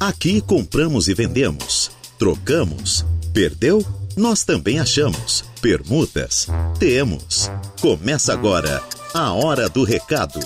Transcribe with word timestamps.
Aqui 0.00 0.40
compramos 0.40 1.08
e 1.08 1.14
vendemos, 1.14 1.90
trocamos, 2.20 3.04
perdeu? 3.34 3.80
Nós 4.16 4.44
também 4.44 4.78
achamos. 4.78 5.42
Permutas? 5.60 6.46
Temos. 6.78 7.50
Começa 7.80 8.32
agora 8.32 8.80
a 9.12 9.32
Hora 9.32 9.68
do 9.68 9.82
Recado. 9.82 10.38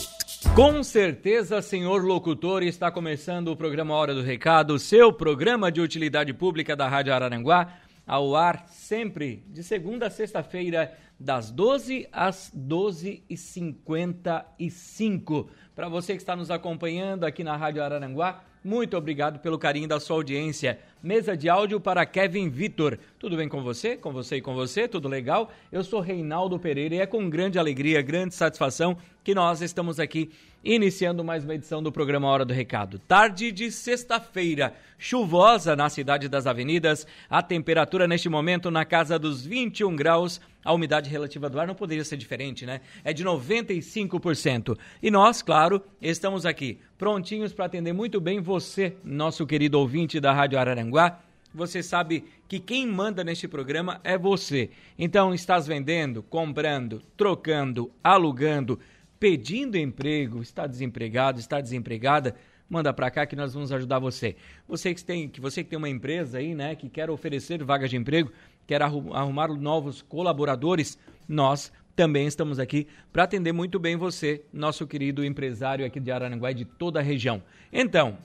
Com 0.54 0.83
certeza, 0.83 1.61
senhor 1.61 2.03
locutor, 2.03 2.62
está 2.62 2.90
começando 2.90 3.49
o 3.49 3.57
programa 3.57 3.94
Hora 3.94 4.15
do 4.15 4.22
Recado, 4.22 4.79
seu 4.79 5.12
programa 5.12 5.71
de 5.71 5.83
utilidade 5.83 6.33
pública 6.33 6.75
da 6.75 6.89
Rádio 6.89 7.12
Araranguá, 7.12 7.75
ao 8.07 8.34
ar 8.34 8.65
sempre 8.71 9.44
de 9.48 9.62
segunda 9.62 10.07
a 10.07 10.11
sexta-feira, 10.11 10.94
das 11.21 11.51
12 11.51 12.08
às 12.11 12.51
12h55. 12.57 15.47
Para 15.76 15.90
você 15.90 16.15
que 16.15 16.23
está 16.23 16.34
nos 16.34 16.51
acompanhando 16.51 17.25
aqui 17.25 17.45
na 17.45 17.55
Rádio 17.55 17.83
Araranguá, 17.83 18.45
muito 18.65 18.97
obrigado 18.97 19.41
pelo 19.41 19.59
carinho 19.59 19.89
da 19.89 19.98
sua 19.98 20.16
audiência. 20.16 20.79
Mesa 21.02 21.37
de 21.37 21.48
áudio 21.48 21.80
para 21.80 22.07
Kevin 22.07 22.48
Vitor. 22.48 22.97
Tudo 23.19 23.37
bem 23.37 23.48
com 23.48 23.61
você? 23.61 23.97
Com 23.97 24.12
você 24.12 24.37
e 24.37 24.41
com 24.41 24.55
você? 24.55 24.87
Tudo 24.87 25.09
legal? 25.09 25.51
Eu 25.73 25.83
sou 25.83 26.01
Reinaldo 26.01 26.59
Pereira 26.61 26.95
e 26.95 27.01
é 27.01 27.07
com 27.07 27.29
grande 27.29 27.59
alegria, 27.59 28.01
grande 28.01 28.37
satisfação 28.37 28.97
que 29.25 29.35
nós 29.35 29.61
estamos 29.62 29.98
aqui 29.98 30.30
iniciando 30.65 31.25
mais 31.25 31.43
uma 31.43 31.55
edição 31.55 31.83
do 31.83 31.91
programa 31.91 32.29
Hora 32.29 32.45
do 32.45 32.52
Recado. 32.52 32.98
Tarde 33.01 33.51
de 33.51 33.71
sexta-feira, 33.73 34.75
chuvosa 34.97 35.75
na 35.75 35.88
cidade 35.88 36.29
das 36.29 36.47
avenidas, 36.47 37.07
a 37.29 37.43
temperatura 37.43 38.07
neste 38.07 38.29
momento 38.29 38.71
na 38.71 38.85
casa 38.85 39.19
dos 39.19 39.45
21 39.45 39.97
graus, 39.97 40.41
a 40.65 40.73
umidade 40.73 41.11
relativa 41.11 41.51
do 41.51 41.59
ar 41.59 41.66
não 41.66 41.75
poderia 41.75 42.05
ser 42.05 42.16
diferente, 42.16 42.65
né? 42.65 42.80
É 43.02 43.12
de 43.12 43.25
95%. 43.25 44.79
E 45.02 45.11
nós, 45.11 45.43
claro, 45.43 45.83
estamos 46.01 46.47
aqui 46.47 46.79
prontinhos 46.97 47.52
para 47.52 47.65
atender 47.65 47.93
muito 47.93 48.21
bem 48.21 48.41
você, 48.41 48.95
nosso 49.02 49.45
querido 49.45 49.80
ouvinte 49.80 50.21
da 50.21 50.33
Rádio 50.33 50.59
Araranguá. 50.59 51.18
Você 51.52 51.83
sabe 51.83 52.24
que 52.49 52.59
quem 52.59 52.87
manda 52.87 53.24
neste 53.24 53.46
programa 53.46 54.01
é 54.05 54.16
você. 54.16 54.71
Então, 54.99 55.35
estás 55.35 55.66
vendendo, 55.66 56.23
comprando, 56.23 57.02
trocando, 57.16 57.90
alugando, 58.02 58.79
pedindo 59.23 59.78
emprego, 59.78 60.42
está 60.42 60.66
desempregado, 60.66 61.38
está 61.38 61.60
desempregada, 61.60 62.34
manda 62.68 62.92
para 62.92 63.09
cá 63.09 63.24
que 63.24 63.37
nós 63.37 63.54
vamos 63.54 63.70
ajudar 63.70 64.00
você. 64.00 64.34
Você 64.66 64.92
que 64.92 65.04
tem, 65.04 65.28
que 65.28 65.40
você 65.40 65.62
que 65.62 65.70
tem 65.70 65.78
uma 65.78 65.88
empresa 65.88 66.38
aí, 66.38 66.56
né, 66.56 66.74
que 66.74 66.88
quer 66.88 67.08
oferecer 67.08 67.62
vagas 67.62 67.88
de 67.88 67.96
emprego, 67.96 68.32
quer 68.66 68.82
arrumar 68.82 69.46
novos 69.46 70.02
colaboradores, 70.02 70.98
nós 71.28 71.72
também 71.94 72.26
estamos 72.26 72.58
aqui 72.58 72.88
para 73.12 73.22
atender 73.22 73.52
muito 73.52 73.78
bem 73.78 73.94
você, 73.94 74.44
nosso 74.52 74.88
querido 74.88 75.24
empresário 75.24 75.86
aqui 75.86 76.00
de 76.00 76.10
Araranguá 76.10 76.50
e 76.50 76.54
de 76.54 76.64
toda 76.64 76.98
a 76.98 77.02
região. 77.02 77.44
Então, 77.72 78.18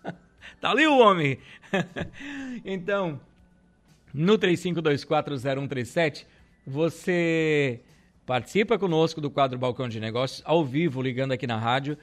tá 0.61 0.71
ali 0.71 0.87
o 0.87 0.99
homem. 0.99 1.39
então, 2.65 3.21
no 4.13 4.39
35240137, 4.39 6.27
você 6.67 7.81
participa 8.27 8.79
conosco 8.79 9.21
do 9.21 9.31
quadro 9.31 9.59
Balcão 9.59 9.89
de 9.89 9.99
Negócios 9.99 10.43
ao 10.45 10.65
vivo, 10.65 11.03
ligando 11.03 11.33
aqui 11.33 11.47
na 11.47 11.59
rádio. 11.59 11.97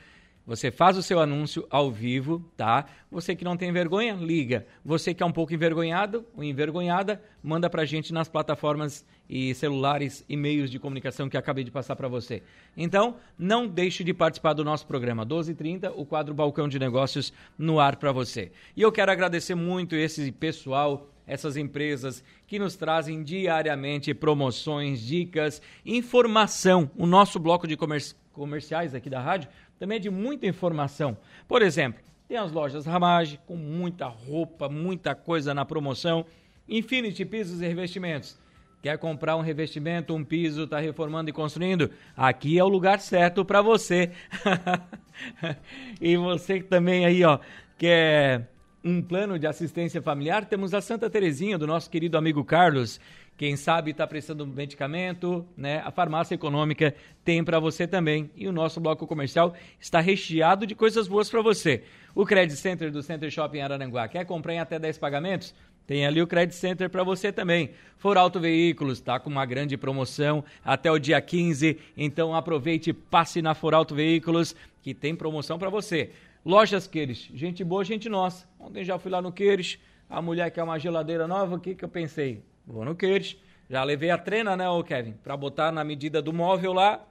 Você 0.50 0.72
faz 0.72 0.98
o 0.98 1.04
seu 1.04 1.20
anúncio 1.20 1.68
ao 1.70 1.92
vivo, 1.92 2.44
tá? 2.58 2.88
Você 3.12 3.36
que 3.36 3.44
não 3.44 3.56
tem 3.56 3.72
vergonha, 3.72 4.16
liga. 4.16 4.66
Você 4.84 5.14
que 5.14 5.22
é 5.22 5.26
um 5.26 5.32
pouco 5.32 5.54
envergonhado 5.54 6.26
ou 6.36 6.44
envergonhada, 6.44 7.22
manda 7.44 7.70
pra 7.70 7.86
gente 7.86 8.12
nas 8.12 8.28
plataformas 8.28 9.06
e 9.30 9.54
celulares 9.54 10.26
e 10.28 10.36
meios 10.36 10.72
de 10.72 10.80
comunicação 10.80 11.30
que 11.30 11.38
acabei 11.38 11.64
de 11.64 11.70
passar 11.70 11.96
para 11.96 12.08
você. 12.08 12.42
Então, 12.76 13.18
não 13.38 13.68
deixe 13.68 14.04
de 14.04 14.12
participar 14.12 14.54
do 14.54 14.66
nosso 14.66 14.88
programa 14.88 15.24
1230, 15.24 15.92
o 15.92 16.04
quadro 16.04 16.34
Balcão 16.34 16.68
de 16.68 16.80
Negócios 16.80 17.32
no 17.56 17.80
ar 17.80 17.98
para 17.98 18.12
você. 18.12 18.52
E 18.76 18.82
eu 18.82 18.92
quero 18.92 19.12
agradecer 19.12 19.54
muito 19.54 19.96
esse 19.96 20.32
pessoal 20.32 21.12
essas 21.28 21.58
empresas 21.58 22.24
que 22.48 22.58
nos 22.58 22.76
trazem 22.76 23.22
diariamente 23.22 24.16
promoções, 24.16 25.00
dicas, 25.00 25.62
informação. 25.86 26.90
O 26.98 27.06
nosso 27.06 27.38
bloco 27.38 27.68
de 27.68 27.78
comerci 27.78 28.16
comerciais 28.40 28.96
aqui 28.96 29.10
da 29.10 29.20
rádio 29.20 29.50
também 29.80 29.96
é 29.96 30.00
de 30.00 30.10
muita 30.10 30.46
informação. 30.46 31.18
Por 31.48 31.62
exemplo, 31.62 32.02
tem 32.28 32.38
as 32.38 32.52
lojas 32.52 32.86
Ramage 32.86 33.40
com 33.48 33.56
muita 33.56 34.06
roupa, 34.06 34.68
muita 34.70 35.16
coisa 35.16 35.54
na 35.54 35.66
promoção. 35.66 36.26
Infinity 36.68 37.26
Pisos 37.26 37.62
e 37.62 37.68
Revestimentos. 37.68 38.38
Quer 38.82 38.98
comprar 38.98 39.36
um 39.36 39.42
revestimento, 39.42 40.14
um 40.14 40.24
piso, 40.24 40.64
está 40.64 40.80
reformando 40.80 41.30
e 41.30 41.34
construindo? 41.34 41.90
Aqui 42.16 42.58
é 42.58 42.64
o 42.64 42.70
lugar 42.70 43.00
certo 43.00 43.44
para 43.44 43.62
você. 43.62 44.12
e 46.00 46.16
você 46.16 46.62
também 46.62 47.06
aí, 47.06 47.24
ó, 47.24 47.40
quer 47.78 48.48
um 48.84 49.02
plano 49.02 49.38
de 49.38 49.46
assistência 49.46 50.02
familiar, 50.02 50.46
temos 50.46 50.74
a 50.74 50.80
Santa 50.80 51.10
Terezinha, 51.10 51.58
do 51.58 51.68
nosso 51.68 51.90
querido 51.90 52.18
amigo 52.18 52.44
Carlos. 52.44 53.02
Quem 53.40 53.56
sabe 53.56 53.92
está 53.92 54.06
precisando 54.06 54.46
de 54.46 54.52
medicamento, 54.52 55.48
né? 55.56 55.82
A 55.86 55.92
farmácia 55.92 56.36
econômica 56.36 56.94
tem 57.24 57.42
para 57.42 57.58
você 57.58 57.88
também. 57.88 58.30
E 58.36 58.50
o 58.50 58.52
nosso 58.52 58.82
bloco 58.82 59.08
comercial 59.08 59.54
está 59.80 60.02
recheado 60.02 60.68
de 60.68 60.76
coisas 60.76 61.08
boas 61.08 61.30
para 61.30 61.42
você. 61.42 61.84
O 62.14 62.26
Credit 62.26 62.60
Center 62.60 62.92
do 62.92 63.02
Center 63.02 63.32
Shopping 63.32 63.62
Araranguá. 63.62 64.10
Quer 64.10 64.26
comprar 64.26 64.56
em 64.56 64.60
até 64.60 64.78
10 64.78 64.98
pagamentos? 64.98 65.56
Tem 65.88 66.06
ali 66.06 66.22
o 66.22 66.28
Credit 66.28 66.54
Center 66.54 66.90
para 66.90 67.02
você 67.02 67.32
também. 67.32 67.70
For 67.96 68.18
Auto 68.18 68.42
Veículos, 68.42 68.98
está 68.98 69.18
com 69.22 69.30
uma 69.30 69.46
grande 69.46 69.78
promoção 69.78 70.44
até 70.62 70.92
o 70.92 71.00
dia 71.00 71.22
15. 71.22 71.80
Então 71.96 72.36
aproveite 72.36 72.90
e 72.90 72.94
passe 72.94 73.42
na 73.42 73.56
For 73.56 73.74
Auto 73.74 73.96
Veículos, 73.96 74.54
que 74.82 74.94
tem 74.94 75.16
promoção 75.16 75.58
para 75.58 75.70
você. 75.70 76.12
Lojas 76.44 76.88
Queires, 76.88 77.30
gente 77.34 77.64
boa, 77.64 77.86
gente 77.86 78.10
nossa. 78.10 78.46
Ontem 78.60 78.84
já 78.84 79.00
fui 79.00 79.10
lá 79.10 79.22
no 79.22 79.32
Queires, 79.32 79.80
a 80.10 80.22
mulher 80.22 80.52
quer 80.52 80.64
uma 80.64 80.78
geladeira 80.78 81.26
nova, 81.26 81.56
o 81.56 81.60
que, 81.60 81.74
que 81.74 81.86
eu 81.86 81.90
pensei? 81.90 82.44
Vou 82.70 82.86
no 82.86 82.96
Queires. 82.96 83.36
Já 83.68 83.84
levei 83.84 84.12
a 84.12 84.18
trena, 84.18 84.56
né, 84.56 84.70
ô 84.70 84.84
Kevin? 84.84 85.14
Pra 85.24 85.36
botar 85.36 85.72
na 85.72 85.84
medida 85.84 86.22
do 86.22 86.32
móvel 86.32 86.72
lá. 86.72 87.04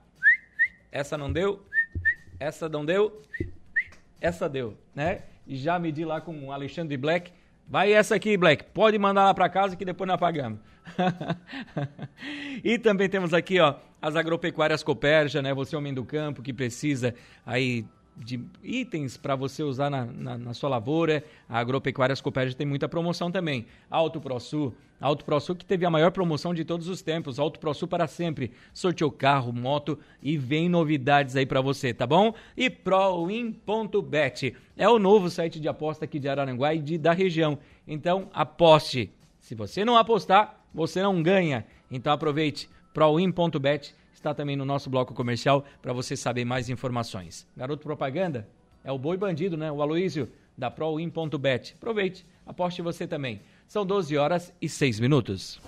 Essa 0.91 1.19
não 1.19 1.33
deu. 1.33 1.67
Essa 2.39 2.69
não 2.69 2.85
deu. 2.85 3.23
Essa 4.21 4.49
deu, 4.49 4.77
né? 4.95 5.23
E 5.47 5.57
já 5.57 5.79
medi 5.79 6.05
lá 6.05 6.21
com 6.21 6.47
o 6.47 6.53
Alexandre 6.53 6.97
Black. 6.97 7.33
Vai 7.67 7.93
essa 7.93 8.15
aqui, 8.15 8.37
Black. 8.37 8.65
Pode 8.73 8.99
mandar 8.99 9.25
lá 9.25 9.35
para 9.35 9.49
casa 9.49 9.77
que 9.77 9.85
depois 9.85 10.07
nós 10.07 10.19
pagamos. 10.19 10.61
e 12.65 12.79
também 12.79 13.09
temos 13.09 13.35
aqui, 13.35 13.61
ó, 13.61 13.75
as 14.01 14.17
agropecuárias 14.17 14.83
Coperja, 14.83 15.43
né? 15.43 15.53
Você 15.53 15.77
homem 15.77 15.93
do 15.93 16.05
campo 16.05 16.41
que 16.41 16.53
precisa 16.53 17.15
aí 17.45 17.85
de 18.19 18.41
itens 18.63 19.17
para 19.17 19.37
você 19.37 19.63
usar 19.63 19.91
na, 19.91 20.05
na, 20.05 20.39
na, 20.39 20.55
sua 20.55 20.69
lavoura. 20.69 21.25
A 21.49 21.59
Agropecuárias 21.59 22.21
Copérgia 22.21 22.57
tem 22.57 22.67
muita 22.67 22.89
promoção 22.89 23.31
também. 23.31 23.67
Alto 23.91 24.21
ProSul, 24.21 24.75
Alto 25.01 25.25
ProSul 25.25 25.55
que 25.55 25.65
teve 25.65 25.87
a 25.87 25.91
maior 25.91 26.11
promoção 26.11 26.53
de 26.53 26.65
todos 26.65 26.89
os 26.89 27.03
tempos. 27.03 27.39
Alto 27.39 27.61
ProSul 27.61 27.87
para 27.87 28.07
sempre. 28.07 28.51
Sorteou 28.75 29.11
carro, 29.11 29.53
moto 29.53 29.99
e 30.21 30.37
vem 30.37 30.69
novidades 30.69 31.37
aí 31.37 31.47
para 31.47 31.61
você, 31.61 31.95
tá 31.95 32.07
bom? 32.07 32.35
E 32.57 32.69
Proin.bet 32.69 34.55
é 34.77 34.89
o 34.89 34.99
novo 34.99 35.31
site 35.31 35.61
de 35.61 35.69
aposta 35.69 36.05
aqui 36.05 36.19
de 36.19 36.29
Araranguá 36.29 36.75
e 36.75 36.81
de, 36.81 36.99
da 36.99 37.13
região. 37.13 37.59
Então 37.87 38.29
aposte. 38.33 39.11
Se 39.39 39.55
você 39.55 39.85
não 39.85 39.97
apostar, 39.97 40.65
você 40.75 41.01
não 41.01 41.23
ganha. 41.23 41.65
Então 41.91 42.13
aproveite 42.13 42.69
proin.bet 42.93 43.95
está 44.19 44.35
também 44.35 44.57
no 44.57 44.65
nosso 44.65 44.91
bloco 44.91 45.15
comercial 45.15 45.65
para 45.81 45.93
você 45.93 46.17
saber 46.17 46.45
mais 46.45 46.69
informações. 46.69 47.47
Garoto 47.57 47.83
propaganda 47.83 48.49
é 48.85 48.93
o 48.93 48.99
boi 48.99 49.17
bandido, 49.17 49.57
né? 49.57 49.71
O 49.71 49.81
Aloísio 49.81 50.29
da 50.57 50.71
proin.bet. 50.71 51.75
Aproveite, 51.77 52.27
aposte 52.45 52.83
você 52.83 53.07
também. 53.07 53.41
São 53.67 53.87
12 53.87 54.17
horas 54.17 54.53
e 54.61 54.69
6 54.69 54.99
minutos. 54.99 55.61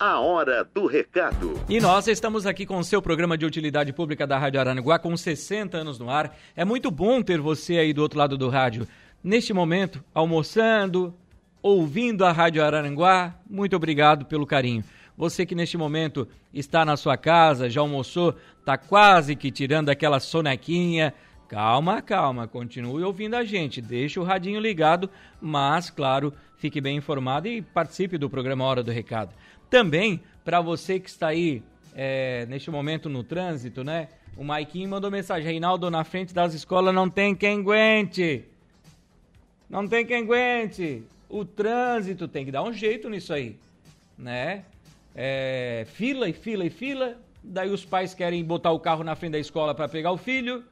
A 0.00 0.18
hora 0.18 0.64
do 0.64 0.86
recado. 0.86 1.60
E 1.68 1.78
nós 1.78 2.08
estamos 2.08 2.46
aqui 2.46 2.66
com 2.66 2.78
o 2.78 2.84
seu 2.84 3.00
programa 3.00 3.36
de 3.36 3.44
utilidade 3.44 3.92
pública 3.92 4.26
da 4.26 4.38
Rádio 4.38 4.58
Araranguá 4.58 4.98
com 4.98 5.16
60 5.16 5.76
anos 5.76 5.98
no 5.98 6.10
ar. 6.10 6.36
É 6.56 6.64
muito 6.64 6.90
bom 6.90 7.22
ter 7.22 7.40
você 7.40 7.76
aí 7.76 7.92
do 7.92 8.02
outro 8.02 8.18
lado 8.18 8.36
do 8.36 8.48
rádio. 8.48 8.88
Neste 9.22 9.52
momento, 9.52 10.02
almoçando, 10.12 11.14
ouvindo 11.62 12.24
a 12.24 12.32
Rádio 12.32 12.64
Araranguá, 12.64 13.36
muito 13.48 13.76
obrigado 13.76 14.24
pelo 14.24 14.46
carinho. 14.46 14.82
Você 15.16 15.44
que 15.44 15.54
neste 15.54 15.76
momento 15.76 16.26
está 16.52 16.84
na 16.84 16.96
sua 16.96 17.16
casa, 17.16 17.68
já 17.68 17.80
almoçou, 17.80 18.34
está 18.58 18.76
quase 18.76 19.36
que 19.36 19.50
tirando 19.50 19.88
aquela 19.88 20.20
sonequinha. 20.20 21.12
Calma, 21.48 22.00
calma, 22.00 22.48
continue 22.48 23.02
ouvindo 23.02 23.34
a 23.34 23.44
gente, 23.44 23.82
deixe 23.82 24.18
o 24.18 24.22
radinho 24.22 24.58
ligado, 24.58 25.10
mas, 25.38 25.90
claro, 25.90 26.32
fique 26.56 26.80
bem 26.80 26.96
informado 26.96 27.46
e 27.46 27.60
participe 27.60 28.16
do 28.16 28.30
programa 28.30 28.64
Hora 28.64 28.82
do 28.82 28.90
Recado. 28.90 29.34
Também, 29.68 30.22
para 30.44 30.60
você 30.62 30.98
que 30.98 31.10
está 31.10 31.28
aí 31.28 31.62
é, 31.94 32.46
neste 32.46 32.70
momento 32.70 33.08
no 33.08 33.22
trânsito, 33.22 33.84
né? 33.84 34.08
O 34.36 34.42
Maiquinho 34.42 34.88
mandou 34.88 35.10
mensagem: 35.10 35.44
Reinaldo, 35.44 35.90
na 35.90 36.04
frente 36.04 36.32
das 36.32 36.54
escolas 36.54 36.94
não 36.94 37.08
tem 37.08 37.34
quem 37.34 37.60
aguente. 37.60 38.44
Não 39.68 39.86
tem 39.86 40.06
quem 40.06 40.22
aguente. 40.22 41.02
O 41.28 41.44
trânsito 41.44 42.26
tem 42.28 42.44
que 42.44 42.50
dar 42.50 42.62
um 42.62 42.72
jeito 42.72 43.08
nisso 43.08 43.32
aí, 43.32 43.56
né? 44.16 44.64
É, 45.14 45.84
fila 45.88 46.28
e 46.28 46.32
fila 46.32 46.64
e 46.64 46.70
fila. 46.70 47.16
Daí 47.42 47.70
os 47.70 47.84
pais 47.84 48.14
querem 48.14 48.44
botar 48.44 48.70
o 48.70 48.80
carro 48.80 49.02
na 49.02 49.14
frente 49.14 49.32
da 49.32 49.38
escola 49.38 49.74
para 49.74 49.88
pegar 49.88 50.12
o 50.12 50.16
filho. 50.16 50.64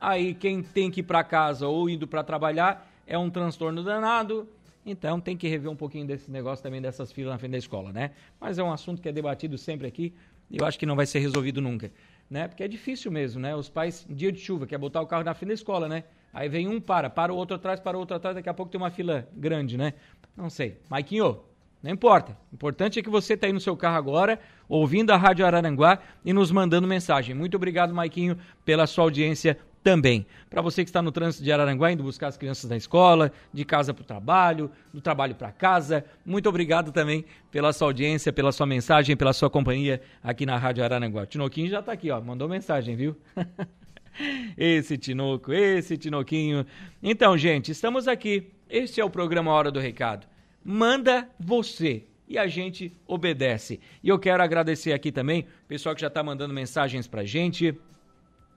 Aí 0.00 0.34
quem 0.34 0.62
tem 0.62 0.90
que 0.90 1.00
ir 1.00 1.04
para 1.04 1.22
casa 1.22 1.66
ou 1.66 1.88
indo 1.88 2.06
para 2.06 2.22
trabalhar 2.22 2.90
é 3.06 3.18
um 3.18 3.30
transtorno 3.30 3.82
danado. 3.82 4.48
Então 4.84 5.20
tem 5.20 5.36
que 5.36 5.46
rever 5.46 5.70
um 5.70 5.76
pouquinho 5.76 6.06
desse 6.06 6.30
negócio 6.30 6.62
também 6.62 6.80
dessas 6.80 7.12
filas 7.12 7.32
na 7.32 7.38
frente 7.38 7.52
da 7.52 7.58
escola, 7.58 7.92
né? 7.92 8.12
Mas 8.40 8.58
é 8.58 8.62
um 8.62 8.72
assunto 8.72 9.02
que 9.02 9.08
é 9.08 9.12
debatido 9.12 9.58
sempre 9.58 9.86
aqui 9.86 10.14
e 10.50 10.58
eu 10.58 10.66
acho 10.66 10.78
que 10.78 10.86
não 10.86 10.96
vai 10.96 11.06
ser 11.06 11.18
resolvido 11.18 11.60
nunca, 11.60 11.92
né? 12.28 12.48
Porque 12.48 12.62
é 12.62 12.68
difícil 12.68 13.10
mesmo, 13.12 13.40
né? 13.40 13.54
Os 13.54 13.68
pais, 13.68 14.06
dia 14.08 14.32
de 14.32 14.40
chuva, 14.40 14.66
quer 14.66 14.78
botar 14.78 15.02
o 15.02 15.06
carro 15.06 15.22
na 15.22 15.34
frente 15.34 15.48
da 15.48 15.54
escola, 15.54 15.88
né? 15.88 16.04
Aí 16.32 16.48
vem 16.48 16.66
um 16.66 16.80
para, 16.80 17.10
para 17.10 17.32
o 17.32 17.36
outro 17.36 17.56
atrás, 17.56 17.78
para 17.78 17.96
o 17.96 18.00
outro 18.00 18.16
atrás, 18.16 18.34
daqui 18.34 18.48
a 18.48 18.54
pouco 18.54 18.70
tem 18.70 18.80
uma 18.80 18.90
fila 18.90 19.28
grande, 19.34 19.76
né? 19.76 19.94
Não 20.36 20.48
sei. 20.48 20.78
Maiquinho, 20.88 21.40
não 21.82 21.90
importa. 21.90 22.36
O 22.52 22.54
importante 22.54 22.98
é 22.98 23.02
que 23.02 23.08
você 23.08 23.34
está 23.34 23.46
aí 23.46 23.52
no 23.52 23.60
seu 23.60 23.76
carro 23.76 23.96
agora, 23.96 24.38
ouvindo 24.68 25.10
a 25.10 25.16
Rádio 25.16 25.46
Araranguá 25.46 25.98
e 26.24 26.32
nos 26.32 26.50
mandando 26.50 26.86
mensagem. 26.86 27.34
Muito 27.34 27.56
obrigado, 27.56 27.94
Maiquinho, 27.94 28.36
pela 28.64 28.86
sua 28.86 29.04
audiência 29.04 29.58
também. 29.82 30.26
Para 30.48 30.60
você 30.60 30.84
que 30.84 30.90
está 30.90 31.00
no 31.00 31.10
trânsito 31.10 31.42
de 31.42 31.50
Araranguá, 31.50 31.90
indo 31.90 32.02
buscar 32.02 32.28
as 32.28 32.36
crianças 32.36 32.68
na 32.68 32.76
escola, 32.76 33.32
de 33.52 33.64
casa 33.64 33.94
para 33.94 34.02
o 34.02 34.04
trabalho, 34.04 34.70
do 34.92 35.00
trabalho 35.00 35.34
para 35.34 35.50
casa, 35.50 36.04
muito 36.24 36.48
obrigado 36.48 36.92
também 36.92 37.24
pela 37.50 37.72
sua 37.72 37.88
audiência, 37.88 38.32
pela 38.32 38.52
sua 38.52 38.66
mensagem, 38.66 39.16
pela 39.16 39.32
sua 39.32 39.48
companhia 39.48 40.02
aqui 40.22 40.44
na 40.44 40.56
Rádio 40.58 40.84
Araranguá. 40.84 41.26
Tinoquinho 41.26 41.68
já 41.68 41.80
está 41.80 41.92
aqui, 41.92 42.10
ó, 42.10 42.20
mandou 42.20 42.48
mensagem, 42.48 42.94
viu? 42.94 43.16
esse 44.56 44.98
Tinoco, 44.98 45.52
esse 45.52 45.96
Tinoquinho. 45.96 46.66
Então, 47.02 47.36
gente, 47.38 47.72
estamos 47.72 48.06
aqui. 48.06 48.52
Este 48.68 49.00
é 49.00 49.04
o 49.04 49.10
programa 49.10 49.50
Hora 49.50 49.70
do 49.70 49.80
Recado. 49.80 50.26
Manda 50.64 51.28
você 51.38 52.06
e 52.28 52.38
a 52.38 52.46
gente 52.46 52.96
obedece. 53.06 53.80
E 54.02 54.08
eu 54.08 54.18
quero 54.18 54.42
agradecer 54.42 54.92
aqui 54.92 55.10
também 55.10 55.46
o 55.64 55.66
pessoal 55.66 55.94
que 55.94 56.00
já 56.00 56.06
está 56.06 56.22
mandando 56.22 56.54
mensagens 56.54 57.08
para 57.08 57.24
gente. 57.24 57.76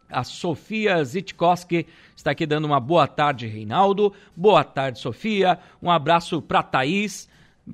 A 0.09 0.23
Sofia 0.23 1.03
Zitkowski 1.03 1.87
está 2.15 2.31
aqui 2.31 2.45
dando 2.45 2.65
uma 2.65 2.79
boa 2.79 3.07
tarde, 3.07 3.47
Reinaldo. 3.47 4.13
Boa 4.35 4.63
tarde, 4.63 4.99
Sofia. 4.99 5.57
Um 5.81 5.89
abraço 5.89 6.39
para 6.39 6.61
Thaís. 6.61 7.27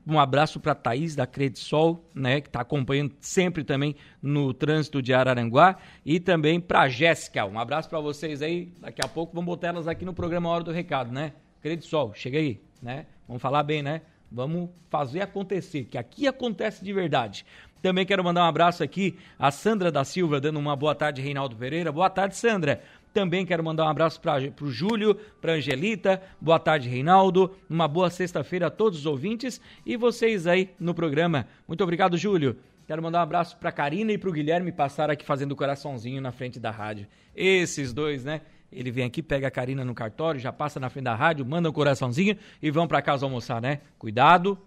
Um 0.08 0.20
abraço 0.20 0.60
para 0.60 0.74
Thaís 0.76 1.16
da 1.16 1.26
Credisol, 1.26 2.08
né, 2.14 2.40
que 2.40 2.48
está 2.48 2.62
acompanhando 2.62 3.12
sempre 3.20 3.64
também 3.64 3.96
no 4.22 4.54
trânsito 4.54 5.02
de 5.02 5.14
Araranguá. 5.14 5.78
E 6.06 6.20
também 6.20 6.62
para 6.62 6.88
Jéssica. 6.88 7.46
Um 7.46 7.60
abraço 7.60 7.90
para 7.90 8.00
vocês 8.00 8.42
aí. 8.42 8.72
Daqui 8.80 9.02
a 9.04 9.08
pouco 9.08 9.34
vamos 9.34 9.48
botar 9.48 9.70
elas 9.70 9.88
aqui 9.88 10.06
no 10.06 10.14
programa 10.14 10.48
Hora 10.48 10.64
do 10.64 10.72
Recado, 10.72 11.12
né? 11.12 11.34
Credisol, 11.62 12.14
chega 12.14 12.38
aí, 12.38 12.62
né? 12.81 13.06
Vamos 13.28 13.42
falar 13.42 13.64
bem, 13.64 13.84
né? 13.84 14.02
Vamos 14.31 14.70
fazer 14.90 15.22
acontecer, 15.22 15.86
que 15.86 15.98
aqui 15.98 16.28
acontece 16.28 16.84
de 16.84 16.94
verdade. 16.94 17.46
Também 17.81 18.06
quero 18.06 18.24
mandar 18.24 18.44
um 18.44 18.48
abraço 18.48 18.84
aqui 18.84 19.18
a 19.38 19.52
Sandra 19.52 19.92
da 19.92 20.04
Silva, 20.04 20.40
dando 20.40 20.60
uma 20.60 20.76
boa 20.76 20.94
tarde, 20.94 21.22
Reinaldo 21.22 21.56
Pereira. 21.56 21.92
Boa 21.92 22.10
tarde, 22.10 22.36
Sandra. 22.36 22.81
Também 23.14 23.46
quero 23.46 23.64
mandar 23.64 23.86
um 23.86 23.90
abraço 23.90 24.20
para 24.22 24.40
o 24.62 24.70
Júlio, 24.70 25.16
para 25.42 25.54
Angelita. 25.54 26.22
Boa 26.40 26.60
tarde, 26.60 26.90
Reinaldo. 26.90 27.56
Uma 27.70 27.88
boa 27.88 28.10
sexta-feira 28.10 28.68
a 28.68 28.70
todos 28.70 29.00
os 29.00 29.06
ouvintes 29.06 29.60
e 29.86 29.98
vocês 29.98 30.46
aí 30.46 30.70
no 30.80 30.94
programa. 30.94 31.48
Muito 31.68 31.84
obrigado, 31.84 32.18
Júlio. 32.18 32.58
Quero 32.86 33.02
mandar 33.02 33.20
um 33.20 33.24
abraço 33.24 33.58
para 33.58 33.72
Karina 33.72 34.12
e 34.12 34.18
para 34.18 34.30
o 34.30 34.34
Guilherme 34.34 34.72
passar 34.72 35.10
aqui 35.10 35.26
fazendo 35.26 35.54
o 35.54 35.56
coraçãozinho 35.56 36.22
na 36.22 36.31
frente 36.31 36.60
da 36.60 36.72
rádio. 36.72 37.08
Esses 37.36 37.94
dois, 37.94 38.24
né? 38.24 38.42
Ele 38.71 38.92
vem 38.92 39.06
aqui, 39.06 39.21
pega 39.21 39.48
a 39.48 39.51
Karina 39.51 39.83
no 39.83 39.95
cartório, 39.95 40.39
já 40.39 40.51
passa 40.51 40.80
na 40.80 40.89
frente 40.89 41.06
da 41.06 41.16
rádio, 41.16 41.45
manda 41.45 41.69
um 41.69 41.74
coraçãozinho 41.74 42.38
e 42.62 42.69
vão 42.69 42.88
para 42.88 43.01
casa 43.01 43.25
almoçar, 43.25 43.62
né? 43.62 43.81
Cuidado, 43.98 44.57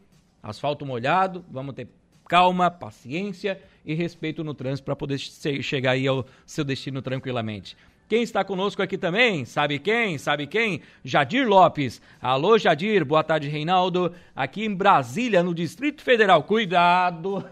asfalto 0.42 0.84
molhado, 0.84 1.44
vamos 1.50 1.74
ter 1.74 1.88
calma, 2.28 2.70
paciência 2.70 3.60
e 3.84 3.94
respeito 3.94 4.42
no 4.42 4.54
trânsito 4.54 4.84
para 4.84 4.96
poder 4.96 5.18
chegar 5.18 5.92
aí 5.92 6.06
ao 6.06 6.26
seu 6.46 6.64
destino 6.64 7.02
tranquilamente. 7.02 7.76
Quem 8.08 8.22
está 8.22 8.44
conosco 8.44 8.82
aqui 8.82 8.98
também? 8.98 9.44
Sabe 9.44 9.78
quem? 9.78 10.18
Sabe 10.18 10.46
quem? 10.46 10.82
Jadir 11.02 11.48
Lopes. 11.48 12.02
Alô, 12.20 12.58
Jadir. 12.58 13.04
Boa 13.04 13.24
tarde, 13.24 13.48
Reinaldo. 13.48 14.12
Aqui 14.36 14.64
em 14.64 14.74
Brasília, 14.74 15.42
no 15.42 15.54
Distrito 15.54 16.02
Federal. 16.02 16.42
Cuidado. 16.42 17.42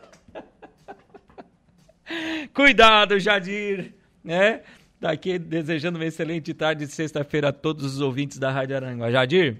Cuidado, 2.52 3.18
Jadir. 3.18 3.94
Né? 4.22 4.60
Tá 5.00 5.12
aqui 5.12 5.38
desejando 5.38 5.98
uma 5.98 6.04
excelente 6.04 6.52
tarde 6.52 6.84
de 6.84 6.92
sexta-feira 6.92 7.48
a 7.48 7.52
todos 7.54 7.86
os 7.86 8.00
ouvintes 8.02 8.38
da 8.38 8.50
Rádio 8.50 8.76
Aranguá. 8.76 9.10
Jadir, 9.10 9.56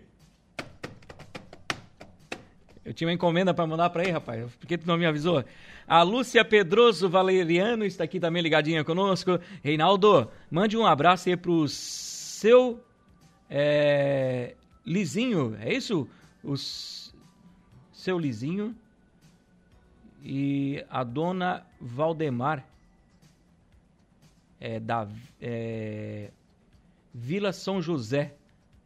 eu 2.85 2.93
tinha 2.93 3.09
uma 3.09 3.15
encomenda 3.15 3.55
para 3.55 3.67
mandar 3.67 3.89
para 3.89 4.03
aí, 4.03 4.11
rapaz. 4.11 4.55
Por 4.57 4.67
que 4.67 4.77
tu 4.77 4.87
não 4.87 4.99
me 4.99 5.07
avisou? 5.07 5.43
A 5.89 6.03
Lúcia 6.03 6.45
Pedroso 6.45 7.09
Valeriano 7.09 7.87
está 7.87 8.05
aqui 8.05 8.21
também 8.21 8.43
ligadinha 8.43 8.85
conosco. 8.85 9.41
Reinaldo, 9.65 10.31
mande 10.51 10.77
um 10.77 10.85
abraço 10.85 11.31
aí 11.31 11.37
pro 11.39 11.67
seu 11.67 12.79
é, 13.49 14.57
Lizinho, 14.85 15.57
é 15.59 15.73
isso? 15.73 16.07
O 16.45 16.55
seu 17.95 18.19
Lizinho 18.19 18.77
e 20.23 20.85
a 20.91 21.03
dona 21.03 21.65
Valdemar 21.81 22.63
é, 24.61 24.79
da 24.79 25.09
é, 25.41 26.31
Vila 27.13 27.53
São 27.53 27.81
José. 27.81 28.35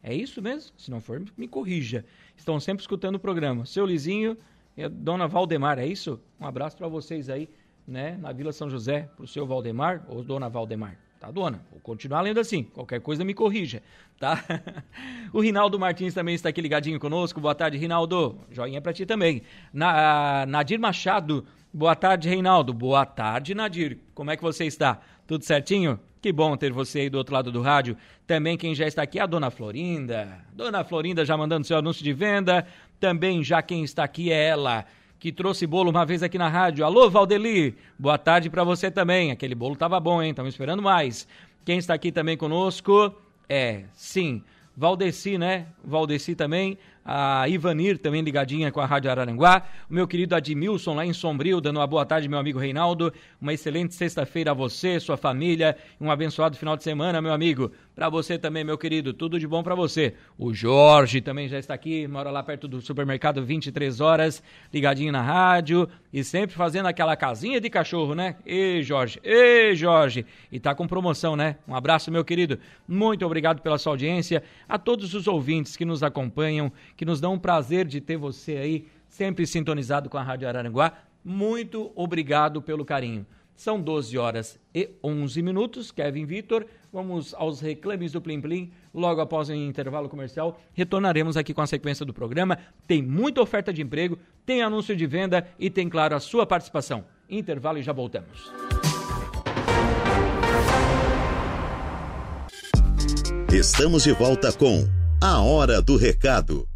É 0.01 0.13
isso 0.13 0.41
mesmo? 0.41 0.71
Se 0.77 0.89
não 0.89 1.01
for, 1.01 1.21
me 1.35 1.47
corrija 1.47 2.05
estão 2.37 2.59
sempre 2.59 2.81
escutando 2.81 3.15
o 3.15 3.19
programa. 3.19 3.65
Seu 3.65 3.85
Lizinho 3.85 4.37
e 4.77 4.83
a 4.83 4.87
dona 4.87 5.27
Valdemar, 5.27 5.79
é 5.79 5.85
isso? 5.85 6.19
Um 6.39 6.45
abraço 6.45 6.77
para 6.77 6.87
vocês 6.87 7.29
aí, 7.29 7.49
né, 7.87 8.17
na 8.19 8.31
Vila 8.31 8.51
São 8.51 8.69
José, 8.69 9.09
pro 9.15 9.27
seu 9.27 9.45
Valdemar 9.45 10.05
ou 10.07 10.23
dona 10.23 10.49
Valdemar. 10.49 10.97
Tá, 11.19 11.31
dona? 11.31 11.65
Vou 11.71 11.79
continuar 11.79 12.21
lendo 12.21 12.39
assim. 12.39 12.63
Qualquer 12.63 12.99
coisa 12.99 13.23
me 13.23 13.33
corrija, 13.33 13.81
tá? 14.19 14.43
o 15.31 15.39
Rinaldo 15.39 15.79
Martins 15.79 16.13
também 16.13 16.35
está 16.35 16.49
aqui 16.49 16.59
ligadinho 16.59 16.99
conosco. 16.99 17.39
Boa 17.39 17.55
tarde, 17.55 17.77
Rinaldo. 17.77 18.37
Joinha 18.51 18.81
para 18.81 18.91
ti 18.91 19.05
também. 19.05 19.41
Na, 19.73 20.45
Nadir 20.45 20.77
Machado. 20.77 21.45
Boa 21.77 21.93
tarde, 21.93 22.29
Reinaldo. 22.29 22.71
Boa 22.71 23.05
tarde, 23.05 23.53
Nadir. 23.53 23.97
Como 24.13 24.31
é 24.31 24.37
que 24.37 24.41
você 24.41 24.63
está? 24.63 24.97
Tudo 25.27 25.43
certinho? 25.43 25.99
Que 26.21 26.31
bom 26.31 26.55
ter 26.55 26.71
você 26.71 27.01
aí 27.01 27.09
do 27.09 27.17
outro 27.17 27.33
lado 27.33 27.51
do 27.51 27.61
rádio. 27.61 27.97
Também 28.25 28.55
quem 28.55 28.73
já 28.73 28.87
está 28.87 29.01
aqui 29.01 29.19
é 29.19 29.23
a 29.23 29.25
Dona 29.25 29.51
Florinda. 29.51 30.39
Dona 30.53 30.85
Florinda 30.85 31.25
já 31.25 31.35
mandando 31.35 31.67
seu 31.67 31.77
anúncio 31.77 32.01
de 32.01 32.13
venda. 32.13 32.65
Também 32.97 33.43
já 33.43 33.61
quem 33.61 33.83
está 33.83 34.05
aqui 34.05 34.31
é 34.31 34.41
ela, 34.41 34.85
que 35.19 35.33
trouxe 35.33 35.67
bolo 35.67 35.89
uma 35.91 36.05
vez 36.05 36.23
aqui 36.23 36.37
na 36.37 36.47
rádio. 36.47 36.85
Alô, 36.85 37.09
Valdeli. 37.09 37.75
Boa 37.99 38.17
tarde 38.17 38.49
para 38.49 38.63
você 38.63 38.89
também. 38.89 39.31
Aquele 39.31 39.53
bolo 39.53 39.75
tava 39.75 39.99
bom, 39.99 40.23
hein? 40.23 40.29
Estamos 40.29 40.53
esperando 40.53 40.81
mais. 40.81 41.27
Quem 41.65 41.77
está 41.77 41.93
aqui 41.93 42.09
também 42.09 42.37
conosco 42.37 43.13
é, 43.49 43.83
sim, 43.91 44.41
Valdeci, 44.77 45.37
né? 45.37 45.67
Valdeci 45.83 46.35
também. 46.35 46.77
A 47.05 47.47
Ivanir 47.47 47.99
também 47.99 48.23
ligadinha 48.23 48.71
com 48.71 48.81
a 48.81 48.85
Rádio 48.85 49.11
Araranguá, 49.11 49.61
o 49.87 49.93
meu 49.93 50.07
querido 50.07 50.33
Admilson 50.33 50.95
lá 50.95 51.05
em 51.05 51.13
Sombrio, 51.13 51.61
dando 51.61 51.77
uma 51.77 51.85
boa 51.85 52.03
tarde, 52.03 52.27
meu 52.27 52.39
amigo 52.39 52.57
Reinaldo, 52.57 53.13
uma 53.39 53.53
excelente 53.53 53.93
sexta-feira 53.93 54.49
a 54.49 54.53
você, 54.55 54.99
sua 54.99 55.15
família, 55.15 55.77
um 56.01 56.09
abençoado 56.09 56.57
final 56.57 56.75
de 56.75 56.83
semana, 56.83 57.21
meu 57.21 57.31
amigo. 57.31 57.71
Para 57.93 58.09
você 58.09 58.37
também, 58.37 58.63
meu 58.63 58.77
querido, 58.77 59.13
tudo 59.13 59.39
de 59.39 59.47
bom 59.47 59.61
para 59.61 59.75
você. 59.75 60.15
O 60.37 60.53
Jorge 60.53 61.21
também 61.21 61.47
já 61.47 61.59
está 61.59 61.73
aqui, 61.75 62.07
mora 62.07 62.31
lá 62.31 62.41
perto 62.41 62.67
do 62.67 62.81
supermercado 62.81 63.45
23 63.45 64.01
horas, 64.01 64.41
ligadinho 64.73 65.11
na 65.11 65.21
rádio 65.21 65.87
e 66.11 66.23
sempre 66.23 66.55
fazendo 66.55 66.87
aquela 66.87 67.15
casinha 67.15 67.61
de 67.61 67.69
cachorro, 67.69 68.15
né? 68.15 68.35
Ei, 68.45 68.81
Jorge, 68.81 69.19
ei, 69.23 69.75
Jorge. 69.75 70.25
E 70.51 70.59
tá 70.59 70.73
com 70.73 70.87
promoção, 70.87 71.35
né? 71.35 71.57
Um 71.67 71.75
abraço, 71.75 72.11
meu 72.11 72.25
querido. 72.25 72.57
Muito 72.87 73.25
obrigado 73.25 73.61
pela 73.61 73.77
sua 73.77 73.93
audiência. 73.93 74.43
A 74.67 74.77
todos 74.77 75.13
os 75.13 75.27
ouvintes 75.27 75.77
que 75.77 75.85
nos 75.85 76.03
acompanham, 76.03 76.71
que 76.95 77.05
nos 77.05 77.19
dão 77.19 77.33
um 77.33 77.39
prazer 77.39 77.85
de 77.85 77.99
ter 78.01 78.17
você 78.17 78.57
aí, 78.57 78.87
sempre 79.07 79.45
sintonizado 79.45 80.09
com 80.09 80.17
a 80.17 80.23
Rádio 80.23 80.47
Araranguá. 80.47 80.93
Muito 81.23 81.91
obrigado 81.95 82.61
pelo 82.61 82.85
carinho. 82.85 83.25
São 83.55 83.79
12 83.79 84.17
horas 84.17 84.59
e 84.73 84.89
11 85.01 85.41
minutos. 85.41 85.91
Kevin 85.91 86.25
Vitor, 86.25 86.65
vamos 86.91 87.33
aos 87.33 87.61
reclames 87.61 88.11
do 88.11 88.21
Plim 88.21 88.41
Plim. 88.41 88.71
Logo 88.93 89.21
após 89.21 89.49
o 89.49 89.53
intervalo 89.53 90.09
comercial, 90.09 90.59
retornaremos 90.73 91.37
aqui 91.37 91.53
com 91.53 91.61
a 91.61 91.67
sequência 91.67 92.05
do 92.05 92.13
programa. 92.13 92.57
Tem 92.85 93.01
muita 93.01 93.41
oferta 93.41 93.71
de 93.71 93.81
emprego, 93.81 94.19
tem 94.45 94.61
anúncio 94.61 94.95
de 94.95 95.07
venda 95.07 95.47
e 95.57 95.69
tem, 95.69 95.87
claro, 95.87 96.15
a 96.15 96.19
sua 96.19 96.45
participação. 96.45 97.05
Intervalo 97.29 97.77
e 97.77 97.83
já 97.83 97.93
voltamos. 97.93 98.51
Estamos 103.51 104.03
de 104.03 104.11
volta 104.11 104.51
com 104.51 104.85
A 105.21 105.41
Hora 105.41 105.81
do 105.81 105.95
Recado. 105.95 106.67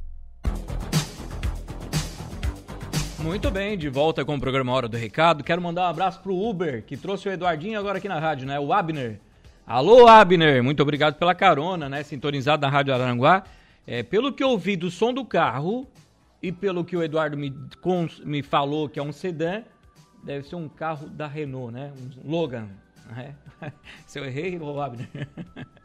Muito 3.21 3.51
bem, 3.51 3.77
de 3.77 3.89
volta 3.89 4.23
com 4.23 4.35
o 4.35 4.39
programa 4.39 4.71
Hora 4.71 4.87
do 4.87 4.95
Recado. 4.95 5.43
Quero 5.43 5.61
mandar 5.61 5.83
um 5.83 5.89
abraço 5.89 6.21
pro 6.21 6.33
Uber, 6.33 6.83
que 6.85 6.95
trouxe 6.95 7.27
o 7.27 7.31
Eduardinho 7.31 7.77
agora 7.77 7.97
aqui 7.97 8.07
na 8.07 8.17
rádio, 8.17 8.47
né? 8.47 8.57
O 8.57 8.71
Abner. 8.71 9.19
Alô, 9.67 10.07
Abner, 10.07 10.63
muito 10.63 10.81
obrigado 10.81 11.15
pela 11.15 11.35
carona, 11.35 11.89
né? 11.89 12.01
Sintonizado 12.01 12.61
na 12.61 12.69
Rádio 12.71 12.93
Aranguá. 12.93 13.43
É, 13.85 14.03
pelo 14.03 14.31
que 14.31 14.41
eu 14.41 14.49
ouvi 14.49 14.77
do 14.77 14.89
som 14.89 15.13
do 15.13 15.25
carro 15.25 15.85
e 16.41 16.49
pelo 16.49 16.85
que 16.85 16.95
o 16.95 17.03
Eduardo 17.03 17.37
me, 17.37 17.53
me 18.23 18.41
falou 18.41 18.87
que 18.87 18.99
é 18.99 19.03
um 19.03 19.11
sedã, 19.11 19.63
deve 20.23 20.47
ser 20.47 20.55
um 20.55 20.69
carro 20.69 21.09
da 21.09 21.27
Renault, 21.27 21.73
né? 21.73 21.91
Um 22.25 22.31
Logan. 22.31 22.69
Né? 23.09 23.35
Se 24.07 24.17
eu 24.17 24.25
errei, 24.25 24.57
ô 24.57 24.81
Abner. 24.81 25.09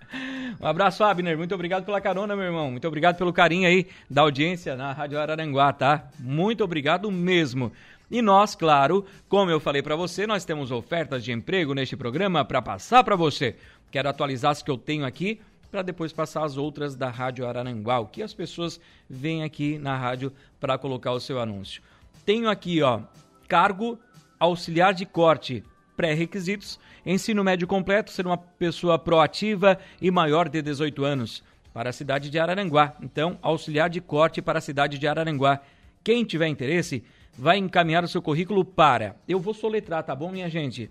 Um 0.61 0.67
abraço, 0.67 1.03
Abner. 1.05 1.37
Muito 1.37 1.55
obrigado 1.55 1.85
pela 1.85 2.01
carona, 2.01 2.37
meu 2.37 2.45
irmão. 2.45 2.71
Muito 2.71 2.87
obrigado 2.87 3.17
pelo 3.17 3.33
carinho 3.33 3.69
aí 3.69 3.87
da 4.09 4.23
audiência 4.23 4.77
na 4.77 4.93
Rádio 4.93 5.19
Araranguá, 5.19 5.73
tá? 5.73 6.09
Muito 6.19 6.63
obrigado 6.63 7.11
mesmo. 7.11 7.73
E 8.11 8.23
nós, 8.23 8.55
claro, 8.55 9.05
como 9.29 9.51
eu 9.51 9.59
falei 9.59 9.83
para 9.83 9.97
você, 9.97 10.27
nós 10.27 10.45
temos 10.45 10.71
ofertas 10.71 11.25
de 11.25 11.33
emprego 11.33 11.75
neste 11.75 11.97
programa 11.97 12.45
para 12.45 12.63
passar 12.63 13.03
para 13.03 13.17
você. 13.17 13.57
Quero 13.91 14.09
atualizar 14.09 14.53
as 14.53 14.63
que 14.63 14.71
eu 14.71 14.79
tenho 14.79 15.05
aqui 15.05 15.41
para 15.71 15.83
depois 15.83 16.13
passar 16.13 16.45
as 16.45 16.57
outras 16.57 16.95
da 16.95 17.11
Rádio 17.11 17.47
Araranguá, 17.47 17.99
o 17.99 18.07
que 18.07 18.23
as 18.23 18.33
pessoas 18.33 18.81
vêm 19.11 19.43
aqui 19.43 19.77
na 19.79 19.97
rádio 19.97 20.33
para 20.61 20.79
colocar 20.79 21.11
o 21.11 21.19
seu 21.19 21.41
anúncio. 21.41 21.83
Tenho 22.25 22.49
aqui, 22.49 22.81
ó, 22.81 23.01
cargo 23.49 23.99
auxiliar 24.39 24.95
de 24.95 25.05
corte, 25.05 25.65
pré-requisitos 25.97 26.79
Ensino 27.07 27.45
médio 27.45 27.67
completo, 27.67 28.11
ser 28.11 28.27
uma 28.27 28.39
pessoa 28.39 28.99
proativa 28.99 29.79
e 30.01 30.11
maior 30.11 30.49
de 30.49 30.63
18 30.63 31.05
anos. 31.05 31.43
Para 31.73 31.91
a 31.91 31.93
cidade 31.93 32.31
de 32.31 32.39
Araranguá. 32.39 32.97
Então, 33.03 33.39
auxiliar 33.43 33.91
de 33.91 34.01
corte 34.01 34.41
para 34.41 34.59
a 34.59 34.63
cidade 34.63 34.99
de 34.99 35.07
Araranguá. 35.07 35.61
Quem 36.03 36.25
tiver 36.25 36.49
interesse, 36.49 37.05
vai 37.37 37.59
encaminhar 37.59 38.03
o 38.03 38.09
seu 38.09 38.23
currículo 38.23 38.65
para. 38.65 39.17
Eu 39.29 39.39
vou 39.39 39.53
soletrar, 39.53 40.03
tá 40.03 40.15
bom, 40.15 40.31
minha 40.31 40.49
gente? 40.49 40.91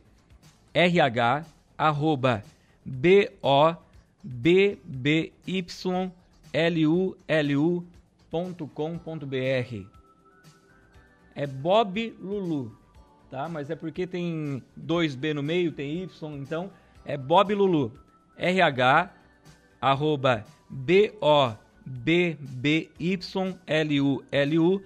RH 0.71 1.45
arroba 1.77 2.43
B 2.85 3.31
O 3.41 3.73
B 4.23 4.77
B 4.83 5.31
Y 5.47 6.11
L 6.51 6.87
U 6.87 7.17
L 7.27 7.55
U 7.55 7.83
ponto 8.29 8.67
com 8.67 8.97
ponto 8.99 9.25
br. 9.25 9.85
É 11.35 11.47
Bob 11.47 12.15
Lulu 12.19 12.82
tá? 13.33 13.49
Mas 13.49 13.71
é 13.71 13.75
porque 13.75 14.05
tem 14.05 14.61
dois 14.75 15.15
B 15.15 15.33
no 15.33 15.41
meio, 15.41 15.71
tem 15.71 16.03
Y, 16.03 16.37
então 16.37 16.69
é 17.03 17.17
Bob 17.17 17.51
Lulu. 17.55 17.91
RH 18.37 19.11
arroba 19.81 20.45
B 20.69 21.15
O 21.19 21.51
B 21.83 22.37
B 22.39 22.91
Y 22.99 23.57
L 23.65 24.01
U 24.01 24.23
L 24.31 24.59
U. 24.59 24.83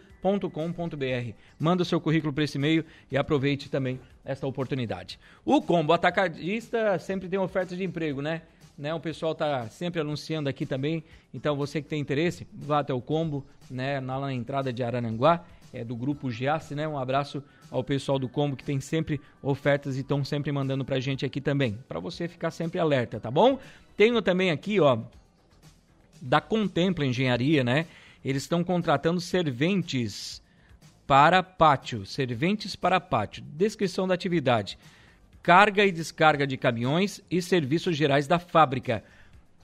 Manda 1.59 1.83
o 1.83 1.85
seu 1.85 2.01
currículo 2.01 2.33
para 2.33 2.43
esse 2.43 2.57
e-mail 2.57 2.83
e 3.11 3.17
aproveite 3.17 3.69
também 3.69 3.99
esta 4.25 4.47
oportunidade. 4.47 5.19
O 5.45 5.61
Combo 5.61 5.93
Atacadista 5.93 6.97
sempre 6.99 7.29
tem 7.29 7.39
ofertas 7.39 7.77
de 7.77 7.83
emprego, 7.83 8.21
né? 8.21 8.41
né? 8.77 8.93
O 8.93 8.99
pessoal 8.99 9.31
está 9.33 9.69
sempre 9.69 10.01
anunciando 10.01 10.49
aqui 10.49 10.65
também. 10.65 11.03
Então 11.33 11.55
você 11.55 11.81
que 11.81 11.87
tem 11.87 11.99
interesse, 11.99 12.47
vá 12.51 12.79
até 12.79 12.93
o 12.93 13.01
Combo, 13.01 13.45
né? 13.69 14.01
Na 14.01 14.33
entrada 14.33 14.73
de 14.73 14.83
Arananguá 14.83 15.45
é, 15.73 15.83
do 15.83 15.95
grupo 15.95 16.31
Giasse, 16.31 16.75
né? 16.75 16.87
Um 16.87 16.97
abraço 16.97 17.43
ao 17.69 17.83
pessoal 17.83 18.17
do 18.17 18.29
Combo 18.29 18.55
que 18.55 18.63
tem 18.63 18.79
sempre 18.79 19.19
ofertas 19.41 19.97
e 19.97 20.01
estão 20.01 20.23
sempre 20.23 20.51
mandando 20.51 20.85
pra 20.85 20.99
gente 20.99 21.25
aqui 21.25 21.41
também, 21.41 21.77
para 21.87 21.99
você 21.99 22.27
ficar 22.27 22.51
sempre 22.51 22.79
alerta, 22.79 23.19
tá 23.19 23.29
bom? 23.29 23.59
Tenho 23.95 24.21
também 24.21 24.51
aqui, 24.51 24.79
ó, 24.79 24.99
da 26.21 26.39
Contempla 26.39 27.05
Engenharia, 27.05 27.63
né? 27.63 27.85
Eles 28.23 28.43
estão 28.43 28.63
contratando 28.63 29.21
serventes 29.21 30.41
para 31.05 31.41
pátio, 31.41 32.05
serventes 32.05 32.75
para 32.75 32.99
pátio. 32.99 33.43
Descrição 33.43 34.07
da 34.07 34.13
atividade: 34.13 34.77
carga 35.41 35.85
e 35.85 35.91
descarga 35.91 36.45
de 36.45 36.57
caminhões 36.57 37.21
e 37.29 37.41
serviços 37.41 37.95
gerais 37.95 38.27
da 38.27 38.39
fábrica 38.39 39.03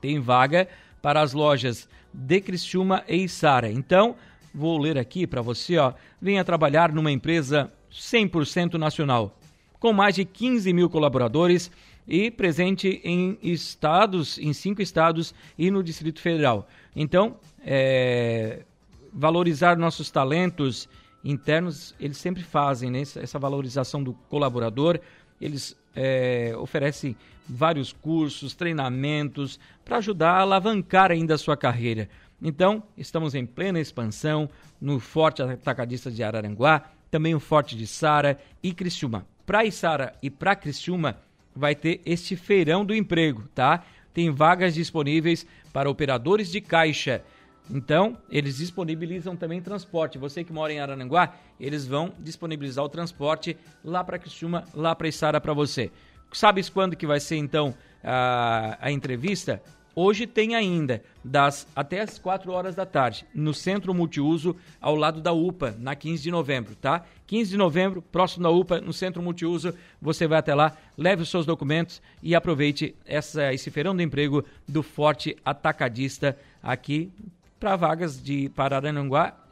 Tem 0.00 0.20
vaga 0.20 0.68
para 1.02 1.20
as 1.20 1.32
lojas 1.32 1.88
de 2.14 2.40
Criciúma 2.40 3.02
e 3.08 3.28
Sara. 3.28 3.68
Então, 3.68 4.14
vou 4.54 4.78
ler 4.78 4.96
aqui 4.96 5.26
para 5.26 5.42
você, 5.42 5.78
ó. 5.78 5.94
Venha 6.22 6.44
trabalhar 6.44 6.92
numa 6.92 7.10
empresa 7.10 7.72
100% 7.90 8.74
nacional 8.74 9.36
com 9.80 9.92
mais 9.92 10.14
de 10.14 10.24
15 10.24 10.72
mil 10.72 10.88
colaboradores 10.88 11.72
e 12.08 12.30
presente 12.30 13.02
em 13.04 13.38
estados, 13.42 14.38
em 14.38 14.52
cinco 14.54 14.80
estados 14.80 15.34
e 15.58 15.70
no 15.70 15.82
Distrito 15.82 16.20
Federal. 16.20 16.66
Então, 17.00 17.36
é, 17.64 18.64
valorizar 19.12 19.76
nossos 19.76 20.10
talentos 20.10 20.88
internos, 21.24 21.94
eles 22.00 22.16
sempre 22.16 22.42
fazem 22.42 22.90
né, 22.90 23.02
essa 23.02 23.38
valorização 23.38 24.02
do 24.02 24.14
colaborador. 24.28 24.98
Eles 25.40 25.78
é, 25.94 26.52
oferecem 26.58 27.16
vários 27.48 27.92
cursos, 27.92 28.52
treinamentos 28.56 29.60
para 29.84 29.98
ajudar 29.98 30.32
a 30.32 30.40
alavancar 30.40 31.12
ainda 31.12 31.34
a 31.34 31.38
sua 31.38 31.56
carreira. 31.56 32.08
Então, 32.42 32.82
estamos 32.96 33.32
em 33.32 33.46
plena 33.46 33.78
expansão 33.78 34.50
no 34.80 34.98
Forte 34.98 35.40
Atacadista 35.40 36.10
de 36.10 36.24
Araranguá, 36.24 36.90
também 37.12 37.32
o 37.32 37.38
Forte 37.38 37.76
de 37.76 37.86
Sara 37.86 38.40
e 38.60 38.74
Criciúma. 38.74 39.24
Para 39.46 39.64
Isara 39.64 40.14
e 40.20 40.28
para 40.28 40.56
Criciúma 40.56 41.16
vai 41.54 41.76
ter 41.76 42.00
este 42.04 42.34
feirão 42.34 42.84
do 42.84 42.92
emprego, 42.92 43.44
tá? 43.54 43.84
Tem 44.18 44.30
vagas 44.30 44.74
disponíveis 44.74 45.46
para 45.72 45.88
operadores 45.88 46.50
de 46.50 46.60
caixa. 46.60 47.22
Então, 47.70 48.18
eles 48.28 48.56
disponibilizam 48.56 49.36
também 49.36 49.62
transporte. 49.62 50.18
Você 50.18 50.42
que 50.42 50.52
mora 50.52 50.72
em 50.72 50.80
Araranguá, 50.80 51.36
eles 51.60 51.86
vão 51.86 52.12
disponibilizar 52.18 52.84
o 52.84 52.88
transporte 52.88 53.56
lá 53.84 54.02
para 54.02 54.18
Criciúma, 54.18 54.64
lá 54.74 54.92
para 54.92 55.06
Isara 55.06 55.40
para 55.40 55.52
você. 55.52 55.92
Sabes 56.32 56.68
quando 56.68 56.96
que 56.96 57.06
vai 57.06 57.20
ser 57.20 57.36
então 57.36 57.72
a, 58.02 58.76
a 58.80 58.90
entrevista? 58.90 59.62
Hoje 60.00 60.28
tem 60.28 60.54
ainda, 60.54 61.02
das 61.24 61.66
até 61.74 62.00
as 62.00 62.20
4 62.20 62.52
horas 62.52 62.76
da 62.76 62.86
tarde, 62.86 63.26
no 63.34 63.52
Centro 63.52 63.92
Multiuso, 63.92 64.54
ao 64.80 64.94
lado 64.94 65.20
da 65.20 65.32
UPA, 65.32 65.74
na 65.76 65.96
15 65.96 66.22
de 66.22 66.30
novembro, 66.30 66.76
tá? 66.76 67.04
15 67.26 67.50
de 67.50 67.56
novembro, 67.56 68.00
próximo 68.00 68.44
da 68.44 68.48
UPA, 68.48 68.80
no 68.80 68.92
Centro 68.92 69.20
Multiuso, 69.20 69.74
você 70.00 70.28
vai 70.28 70.38
até 70.38 70.54
lá, 70.54 70.76
leve 70.96 71.22
os 71.22 71.28
seus 71.28 71.44
documentos 71.44 72.00
e 72.22 72.32
aproveite 72.32 72.94
essa, 73.04 73.52
esse 73.52 73.72
feirão 73.72 73.96
de 73.96 74.04
emprego 74.04 74.44
do 74.68 74.84
Forte 74.84 75.36
Atacadista 75.44 76.38
aqui 76.62 77.10
para 77.58 77.74
vagas 77.74 78.22
de 78.22 78.48
para 78.50 78.80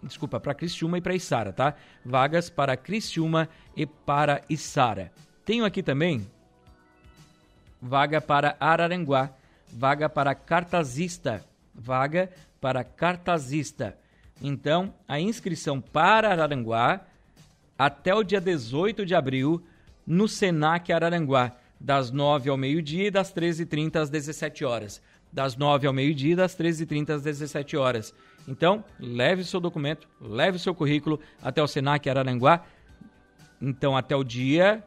desculpa, 0.01 0.39
para 0.39 0.55
Criciúma 0.55 0.99
e 0.99 1.01
para 1.01 1.17
Içara, 1.17 1.53
tá? 1.53 1.75
Vagas 2.05 2.49
para 2.49 2.77
Criciúma 2.77 3.49
e 3.77 3.85
para 3.85 4.43
Içara. 4.49 5.11
Tenho 5.45 5.65
aqui 5.65 5.83
também 5.83 6.25
vaga 7.83 8.21
para 8.21 8.57
Araranguá 8.61 9.35
vaga 9.73 10.09
para 10.09 10.35
cartazista, 10.35 11.45
vaga 11.75 12.31
para 12.61 12.83
cartazista. 12.85 13.97
Então, 14.43 14.93
a 15.07 15.19
inscrição 15.21 15.81
para 15.81 16.31
Araranguá 16.31 17.07
até 17.79 18.15
o 18.15 18.23
dia 18.23 18.41
18 18.41 19.05
de 19.05 19.15
abril 19.15 19.63
no 20.07 20.29
Senac 20.29 20.93
Araranguá, 20.93 21.53
das 21.81 22.11
9 22.11 22.49
ao 22.49 22.57
meio-dia 22.57 23.09
e 23.09 23.11
das 23.11 23.33
13h30 23.33 23.97
às 23.97 24.11
17 24.11 24.65
horas. 24.65 25.03
Das 25.33 25.57
9 25.57 25.87
ao 25.87 25.93
meio-dia 25.93 26.33
e 26.33 26.37
das 26.37 26.57
13h30 26.57 27.11
às 27.11 27.23
17 27.23 27.77
horas. 27.77 28.15
Então, 28.49 28.85
leve 28.99 29.45
seu 29.45 29.61
documento, 29.61 30.09
leve 30.21 30.59
seu 30.59 30.75
currículo 30.75 31.21
até 31.43 31.63
o 31.63 31.67
Senac 31.67 32.09
Araranguá. 32.09 32.65
Então, 33.61 33.97
até 33.97 34.15
o 34.15 34.23
dia 34.23 34.83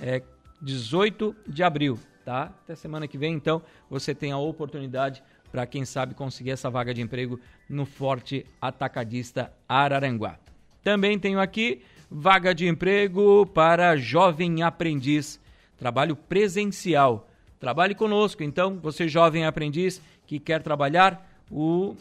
é, 0.00 0.22
18 0.60 1.34
de 1.46 1.62
abril 1.62 1.98
tá? 2.24 2.52
Até 2.64 2.74
semana 2.74 3.06
que 3.08 3.18
vem, 3.18 3.34
então, 3.34 3.62
você 3.88 4.14
tem 4.14 4.32
a 4.32 4.38
oportunidade 4.38 5.22
para 5.50 5.66
quem 5.66 5.84
sabe 5.84 6.14
conseguir 6.14 6.50
essa 6.50 6.70
vaga 6.70 6.94
de 6.94 7.02
emprego 7.02 7.38
no 7.68 7.84
Forte 7.84 8.46
Atacadista 8.60 9.52
Araranguá. 9.68 10.38
Também 10.82 11.18
tenho 11.18 11.40
aqui 11.40 11.82
vaga 12.10 12.54
de 12.54 12.66
emprego 12.66 13.46
para 13.46 13.96
jovem 13.96 14.62
aprendiz, 14.62 15.40
trabalho 15.76 16.16
presencial. 16.16 17.28
Trabalhe 17.60 17.94
conosco, 17.94 18.42
então, 18.42 18.78
você 18.80 19.06
jovem 19.08 19.44
aprendiz 19.44 20.02
que 20.26 20.40
quer 20.40 20.62
trabalhar, 20.62 21.28
o 21.50 21.94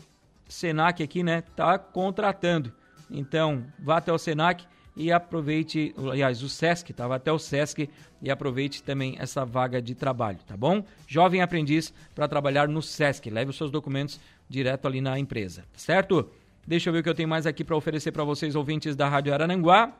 Senac 0.48 1.04
aqui, 1.04 1.22
né, 1.22 1.42
tá 1.56 1.78
contratando. 1.78 2.74
Então, 3.10 3.66
vá 3.78 3.98
até 3.98 4.12
o 4.12 4.18
Senac 4.18 4.66
e 5.02 5.12
aproveite, 5.12 5.96
aliás, 5.98 6.44
o 6.44 6.50
SESC, 6.50 6.92
estava 6.92 7.16
até 7.16 7.32
o 7.32 7.40
SESC, 7.40 7.90
e 8.22 8.30
aproveite 8.30 8.84
também 8.84 9.16
essa 9.18 9.44
vaga 9.44 9.82
de 9.82 9.96
trabalho, 9.96 10.38
tá 10.46 10.56
bom? 10.56 10.86
Jovem 11.08 11.42
aprendiz 11.42 11.92
para 12.14 12.28
trabalhar 12.28 12.68
no 12.68 12.84
SESC, 12.84 13.32
leve 13.32 13.50
os 13.50 13.58
seus 13.58 13.72
documentos 13.72 14.20
direto 14.48 14.88
ali 14.88 15.02
na 15.02 15.18
empresa, 15.18 15.66
certo? 15.76 16.30
Deixa 16.68 16.90
eu 16.90 16.94
ver 16.94 17.00
o 17.00 17.04
que 17.04 17.10
eu 17.10 17.16
tenho 17.16 17.28
mais 17.28 17.48
aqui 17.48 17.64
para 17.64 17.76
oferecer 17.76 18.12
para 18.12 18.24
vocês, 18.24 18.56
ouvintes 18.56 18.96
da 18.96 19.10
Rádio 19.10 19.34
Arananguá. 19.34 19.92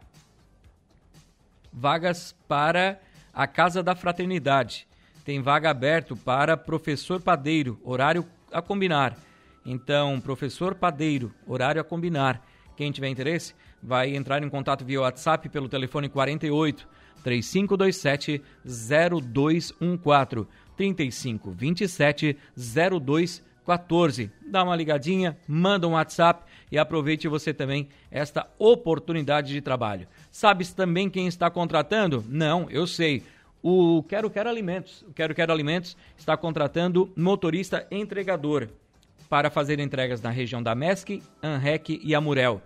Vagas 1.74 2.36
para 2.48 3.00
a 3.34 3.48
Casa 3.48 3.82
da 3.82 3.96
Fraternidade. 3.96 4.88
Tem 5.26 5.42
vaga 5.42 5.72
aberto 5.72 6.16
para 6.16 6.56
professor 6.56 7.20
padeiro, 7.20 7.80
horário 7.84 8.24
a 8.52 8.62
combinar. 8.62 9.18
Então, 9.66 10.22
professor 10.22 10.76
padeiro, 10.76 11.34
horário 11.48 11.82
a 11.82 11.84
combinar. 11.84 12.46
Quem 12.76 12.92
tiver 12.92 13.10
interesse, 13.10 13.56
vai 13.82 14.16
entrar 14.16 14.44
em 14.44 14.50
contato 14.50 14.86
via 14.86 15.02
WhatsApp 15.02 15.50
pelo 15.50 15.70
telefone 15.70 16.10
48 16.10 16.88
3527 17.24 18.42
0214 18.64 20.48
3527 20.76 22.38
0214. 22.56 24.32
Dá 24.48 24.64
uma 24.64 24.76
ligadinha, 24.76 25.38
manda 25.48 25.88
um 25.88 25.92
WhatsApp 25.92 26.44
e 26.72 26.78
aproveite 26.78 27.28
você 27.28 27.54
também 27.54 27.90
esta 28.10 28.48
oportunidade 28.58 29.54
de 29.54 29.62
trabalho. 29.62 30.08
Sabes 30.32 30.74
também 30.74 31.10
quem 31.10 31.28
está 31.28 31.50
contratando? 31.50 32.24
Não, 32.28 32.70
eu 32.70 32.88
sei. 32.88 33.24
O 33.62 34.04
Quero 34.04 34.30
Quero 34.30 34.50
Alimentos. 34.50 35.04
O 35.04 35.14
Quero 35.14 35.36
Quero 35.36 35.52
Alimentos 35.52 35.96
está 36.18 36.36
contratando 36.36 37.12
motorista 37.16 37.86
entregador 37.92 38.70
para 39.30 39.50
fazer 39.50 39.80
entregas 39.80 40.22
na 40.22 40.30
região 40.30 40.62
da 40.62 40.74
MESC, 40.74 41.22
ANREC 41.42 42.02
e 42.04 42.16
Amurel. 42.16 42.62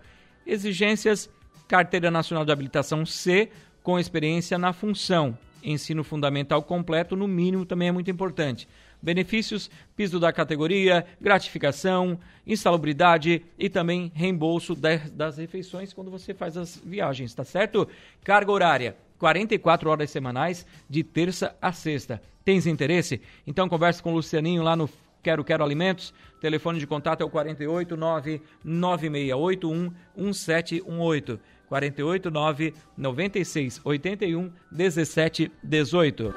Exigências: 0.46 1.28
Carteira 1.66 2.10
Nacional 2.10 2.44
de 2.44 2.52
Habilitação 2.52 3.04
C, 3.04 3.50
com 3.82 3.98
experiência 3.98 4.56
na 4.56 4.72
função. 4.72 5.36
Ensino 5.62 6.04
fundamental 6.04 6.62
completo, 6.62 7.16
no 7.16 7.26
mínimo, 7.26 7.66
também 7.66 7.88
é 7.88 7.92
muito 7.92 8.10
importante. 8.10 8.68
Benefícios: 9.02 9.70
piso 9.96 10.20
da 10.20 10.32
categoria, 10.32 11.04
gratificação, 11.20 12.18
insalubridade 12.46 13.44
e 13.58 13.68
também 13.68 14.12
reembolso 14.14 14.74
das 14.74 15.36
refeições 15.36 15.92
quando 15.92 16.10
você 16.10 16.32
faz 16.32 16.56
as 16.56 16.76
viagens, 16.76 17.34
tá 17.34 17.44
certo? 17.44 17.88
Carga 18.22 18.52
horária: 18.52 18.96
44 19.18 19.90
horas 19.90 20.10
semanais, 20.10 20.64
de 20.88 21.02
terça 21.02 21.56
a 21.60 21.72
sexta. 21.72 22.22
Tens 22.44 22.66
interesse? 22.66 23.20
Então 23.46 23.68
converse 23.68 24.02
com 24.02 24.12
o 24.12 24.16
Lucianinho 24.16 24.62
lá 24.62 24.76
no 24.76 24.88
Quero 25.26 25.42
Quero 25.42 25.64
Alimentos. 25.64 26.14
Telefone 26.40 26.78
de 26.78 26.86
contato 26.86 27.20
é 27.20 27.24
o 27.24 27.28
489 27.28 28.40
9681 28.62 29.92
1718. 30.16 31.40
489 31.66 32.74
96 32.96 33.80
81 33.82 34.52
17 34.70 35.50
18. 35.64 36.32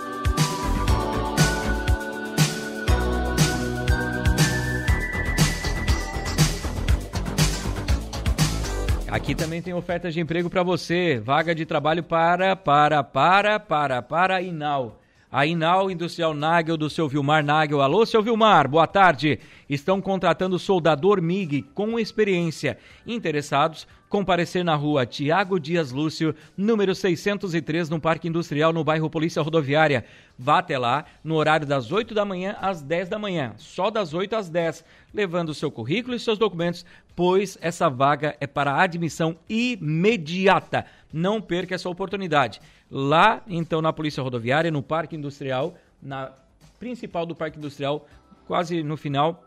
Aqui 9.08 9.36
também 9.36 9.62
tem 9.62 9.75
ofertas 9.75 10.15
de 10.15 10.19
emprego 10.19 10.49
para 10.49 10.63
você. 10.63 11.19
Vaga 11.23 11.54
de 11.54 11.63
trabalho 11.63 12.02
para, 12.02 12.56
para, 12.56 13.04
para, 13.04 13.60
para, 13.60 14.02
para 14.02 14.41
Inal 14.41 14.98
a 15.31 15.45
Inal 15.45 15.91
Industrial 15.91 16.33
Nagel 16.33 16.75
do 16.75 16.89
seu 16.89 17.07
Vilmar 17.07 17.43
Nagel. 17.43 17.81
Alô, 17.81 18.05
seu 18.05 18.21
Vilmar, 18.21 18.67
boa 18.67 18.87
tarde. 18.87 19.39
Estão 19.69 20.01
contratando 20.01 20.57
soldador 20.57 21.21
MIG 21.21 21.61
com 21.73 21.99
experiência. 21.99 22.79
Interessados, 23.05 23.87
comparecer 24.09 24.65
na 24.65 24.75
rua 24.75 25.05
Tiago 25.05 25.59
Dias 25.59 25.91
Lúcio, 25.91 26.35
número 26.57 26.95
603, 26.95 27.89
no 27.89 28.01
Parque 28.01 28.27
Industrial, 28.27 28.73
no 28.73 28.83
bairro 28.83 29.09
Polícia 29.09 29.41
Rodoviária. 29.41 30.03
Vá 30.37 30.57
até 30.57 30.77
lá 30.77 31.05
no 31.23 31.35
horário 31.35 31.67
das 31.67 31.91
8 31.91 32.13
da 32.13 32.25
manhã 32.25 32.57
às 32.59 32.81
10 32.81 33.07
da 33.07 33.19
manhã, 33.19 33.53
só 33.57 33.91
das 33.91 34.13
8 34.13 34.35
às 34.35 34.49
10, 34.49 34.83
levando 35.13 35.53
seu 35.53 35.69
currículo 35.69 36.15
e 36.15 36.19
seus 36.19 36.37
documentos, 36.37 36.85
pois 37.15 37.57
essa 37.61 37.87
vaga 37.89 38.35
é 38.39 38.47
para 38.47 38.81
admissão 38.81 39.37
imediata. 39.47 40.85
Não 41.13 41.39
perca 41.39 41.75
essa 41.75 41.89
oportunidade 41.89 42.59
lá 42.89 43.43
então 43.47 43.81
na 43.81 43.93
Polícia 43.93 44.23
Rodoviária, 44.23 44.71
no 44.71 44.81
Parque 44.81 45.15
Industrial, 45.15 45.75
na 46.01 46.31
principal 46.79 47.25
do 47.25 47.35
Parque 47.35 47.57
Industrial, 47.57 48.07
quase 48.47 48.81
no 48.81 48.97
final, 48.97 49.43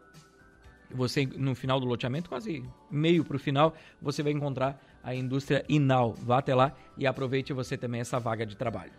você 0.94 1.26
no 1.26 1.54
final 1.54 1.80
do 1.80 1.86
loteamento, 1.86 2.28
quase 2.28 2.64
meio 2.90 3.24
para 3.24 3.36
o 3.36 3.40
final, 3.40 3.74
você 4.00 4.22
vai 4.22 4.32
encontrar 4.32 4.80
a 5.02 5.14
indústria 5.14 5.64
Inal. 5.68 6.14
Vá 6.22 6.38
até 6.38 6.54
lá 6.54 6.72
e 6.96 7.06
aproveite 7.06 7.52
você 7.52 7.76
também 7.76 8.00
essa 8.00 8.18
vaga 8.18 8.46
de 8.46 8.56
trabalho. 8.56 8.92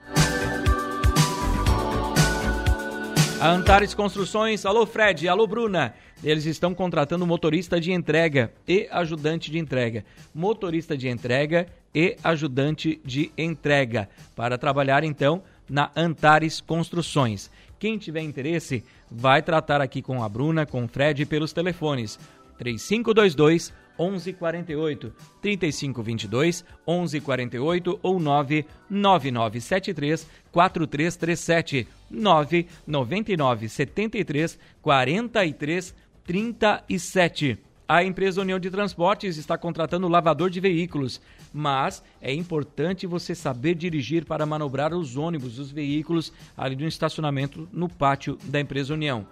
A 3.44 3.50
Antares 3.50 3.94
Construções, 3.94 4.66
alô 4.66 4.86
Fred, 4.86 5.28
alô 5.28 5.46
Bruna. 5.46 5.94
Eles 6.24 6.46
estão 6.46 6.74
contratando 6.74 7.28
motorista 7.28 7.78
de 7.78 7.92
entrega 7.92 8.54
e 8.66 8.88
ajudante 8.90 9.52
de 9.52 9.60
entrega. 9.60 10.06
Motorista 10.34 10.96
de 10.96 11.10
entrega 11.10 11.68
e 11.94 12.16
ajudante 12.24 13.02
de 13.04 13.34
entrega 13.38 14.08
para 14.34 14.58
trabalhar 14.58 15.04
então 15.04 15.44
na 15.70 15.92
Antares 15.94 16.62
Construções. 16.62 17.52
Quem 17.78 17.98
tiver 17.98 18.22
interesse, 18.22 18.82
vai 19.14 19.42
tratar 19.42 19.80
aqui 19.80 20.02
com 20.02 20.22
a 20.24 20.30
Bruna, 20.30 20.66
com 20.66 20.84
o 20.84 20.88
Fred 20.88 21.26
pelos 21.26 21.54
telefones. 21.54 22.20
3522 22.58 23.72
1148, 23.98 25.14
3522 25.42 26.66
1148 26.88 28.00
ou 28.02 28.20
99973 28.20 30.28
4337, 30.52 31.88
999 32.10 33.70
73 33.70 34.60
43 34.82 35.96
37. 36.26 37.60
A 37.88 38.04
empresa 38.04 38.42
União 38.42 38.60
de 38.60 38.72
Transportes 38.72 39.38
está 39.38 39.58
contratando 39.58 40.08
lavador 40.08 40.50
de 40.50 40.62
veículos, 40.62 41.22
mas 41.52 42.02
é 42.22 42.34
importante 42.34 43.06
você 43.06 43.36
saber 43.36 43.76
dirigir 43.76 44.26
para 44.26 44.46
manobrar 44.46 44.94
os 44.94 45.18
ônibus, 45.18 45.60
os 45.60 45.70
veículos 45.70 46.32
ali 46.56 46.78
no 46.78 46.88
estacionamento 46.88 47.68
no 47.74 47.90
pátio 47.90 48.38
da 48.46 48.58
empresa 48.60 48.94
União. 48.94 49.28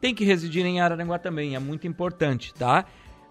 Tem 0.00 0.14
que 0.14 0.24
residir 0.24 0.64
em 0.64 0.80
Araranguá 0.80 1.18
também, 1.18 1.56
é 1.56 1.58
muito 1.58 1.88
importante, 1.88 2.54
tá? 2.54 2.84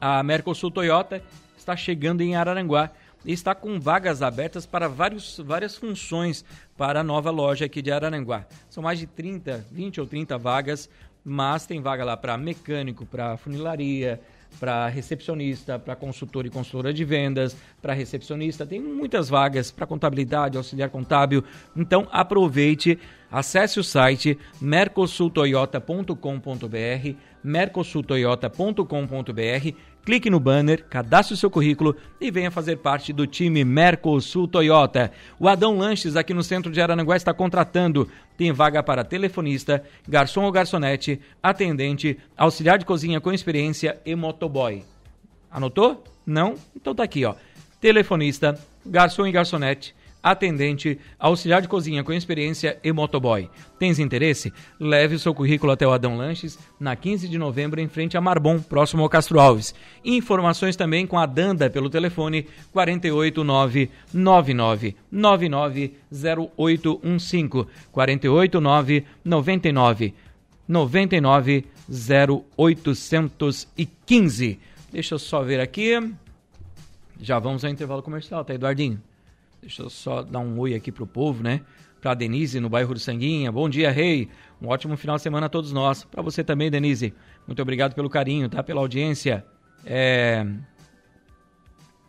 A 0.00 0.22
Mercosul 0.22 0.70
Toyota 0.70 1.20
está 1.56 1.76
chegando 1.76 2.20
em 2.22 2.36
Araranguá 2.36 2.90
e 3.24 3.32
está 3.32 3.54
com 3.54 3.78
vagas 3.78 4.22
abertas 4.22 4.66
para 4.66 4.88
vários, 4.88 5.40
várias 5.44 5.76
funções 5.76 6.44
para 6.76 7.00
a 7.00 7.04
nova 7.04 7.30
loja 7.30 7.66
aqui 7.66 7.82
de 7.82 7.92
Araranguá. 7.92 8.46
São 8.68 8.82
mais 8.82 8.98
de 8.98 9.06
30, 9.06 9.66
20 9.70 10.00
ou 10.00 10.06
30 10.06 10.38
vagas, 10.38 10.88
mas 11.24 11.66
tem 11.66 11.80
vaga 11.80 12.04
lá 12.04 12.16
para 12.16 12.36
mecânico, 12.38 13.04
para 13.04 13.36
funilaria, 13.36 14.20
para 14.58 14.88
recepcionista, 14.88 15.78
para 15.78 15.94
consultor 15.94 16.46
e 16.46 16.50
consultora 16.50 16.92
de 16.92 17.04
vendas, 17.04 17.56
para 17.80 17.92
recepcionista, 17.92 18.66
tem 18.66 18.80
muitas 18.80 19.28
vagas 19.28 19.70
para 19.70 19.86
contabilidade, 19.86 20.56
auxiliar 20.56 20.90
contábil. 20.90 21.44
Então 21.76 22.08
aproveite, 22.10 22.98
acesse 23.30 23.78
o 23.78 23.84
site 23.84 24.36
mercosultoyota.com.br, 24.60 27.14
mercosultoyota.com.br 27.44 29.76
Clique 30.04 30.30
no 30.30 30.40
banner, 30.40 30.84
cadastre 30.86 31.34
o 31.34 31.36
seu 31.36 31.50
currículo 31.50 31.94
e 32.20 32.30
venha 32.30 32.50
fazer 32.50 32.76
parte 32.76 33.12
do 33.12 33.26
time 33.26 33.64
Mercosul 33.64 34.48
Toyota. 34.48 35.12
O 35.38 35.46
Adão 35.46 35.76
Lanches, 35.76 36.16
aqui 36.16 36.32
no 36.32 36.42
centro 36.42 36.72
de 36.72 36.80
Arananguá, 36.80 37.16
está 37.16 37.34
contratando. 37.34 38.08
Tem 38.36 38.50
vaga 38.50 38.82
para 38.82 39.04
telefonista, 39.04 39.84
garçom 40.08 40.44
ou 40.44 40.52
garçonete, 40.52 41.20
atendente, 41.42 42.18
auxiliar 42.36 42.78
de 42.78 42.86
cozinha 42.86 43.20
com 43.20 43.30
experiência 43.30 43.98
e 44.04 44.14
motoboy. 44.14 44.82
Anotou? 45.50 46.02
Não? 46.24 46.54
Então 46.74 46.94
tá 46.94 47.02
aqui, 47.02 47.24
ó. 47.24 47.34
Telefonista, 47.78 48.58
garçom 48.84 49.26
e 49.26 49.32
garçonete, 49.32 49.94
atendente, 50.22 50.98
auxiliar 51.18 51.62
de 51.62 51.68
cozinha 51.68 52.04
com 52.04 52.12
experiência 52.12 52.78
e 52.82 52.92
motoboy. 52.92 53.48
Tens 53.78 53.98
interesse? 53.98 54.52
Leve 54.78 55.14
o 55.14 55.18
seu 55.18 55.34
currículo 55.34 55.72
até 55.72 55.86
o 55.86 55.92
Adão 55.92 56.16
Lanches 56.16 56.58
na 56.78 56.94
15 56.94 57.28
de 57.28 57.38
novembro 57.38 57.80
em 57.80 57.88
frente 57.88 58.16
a 58.16 58.20
Marbon, 58.20 58.60
próximo 58.60 59.02
ao 59.02 59.08
Castro 59.08 59.40
Alves. 59.40 59.74
Informações 60.04 60.76
também 60.76 61.06
com 61.06 61.18
a 61.18 61.26
Danda 61.26 61.70
pelo 61.70 61.90
telefone 61.90 62.46
489 62.72 63.90
99 64.12 64.96
0815 66.12 67.66
489 67.92 69.04
99 69.24 70.14
99 70.68 71.64
0815. 71.90 74.60
Deixa 74.92 75.14
eu 75.14 75.18
só 75.18 75.42
ver 75.42 75.60
aqui. 75.60 75.98
Já 77.20 77.38
vamos 77.38 77.64
ao 77.64 77.70
intervalo 77.70 78.02
comercial, 78.02 78.44
tá, 78.44 78.52
Eduardinho? 78.54 79.00
Deixa 79.60 79.82
eu 79.82 79.90
só 79.90 80.22
dar 80.22 80.38
um 80.38 80.58
oi 80.58 80.74
aqui 80.74 80.90
pro 80.90 81.06
povo, 81.06 81.42
né? 81.42 81.60
Pra 82.00 82.14
Denise 82.14 82.58
no 82.60 82.70
bairro 82.70 82.94
do 82.94 83.00
Sanguinha. 83.00 83.52
Bom 83.52 83.68
dia, 83.68 83.90
rei. 83.90 84.30
Um 84.60 84.68
ótimo 84.68 84.96
final 84.96 85.16
de 85.16 85.22
semana 85.22 85.46
a 85.46 85.50
todos 85.50 85.70
nós. 85.70 86.04
Para 86.04 86.22
você 86.22 86.42
também, 86.42 86.70
Denise. 86.70 87.12
Muito 87.46 87.60
obrigado 87.60 87.94
pelo 87.94 88.08
carinho, 88.08 88.48
tá? 88.48 88.62
Pela 88.62 88.80
audiência. 88.80 89.44
É... 89.84 90.46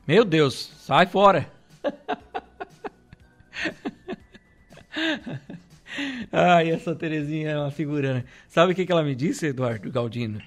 Meu 0.07 0.23
Deus, 0.23 0.71
sai 0.77 1.07
fora. 1.07 1.51
Ai, 6.31 6.71
essa 6.71 6.95
Terezinha 6.95 7.49
é 7.49 7.57
uma 7.57 7.71
figura, 7.71 8.13
né? 8.13 8.23
Sabe 8.47 8.71
o 8.71 8.75
que, 8.75 8.89
ela 8.89 9.03
me 9.03 9.13
disse, 9.13 9.47
Eduardo 9.47 9.91
Galdino? 9.91 10.41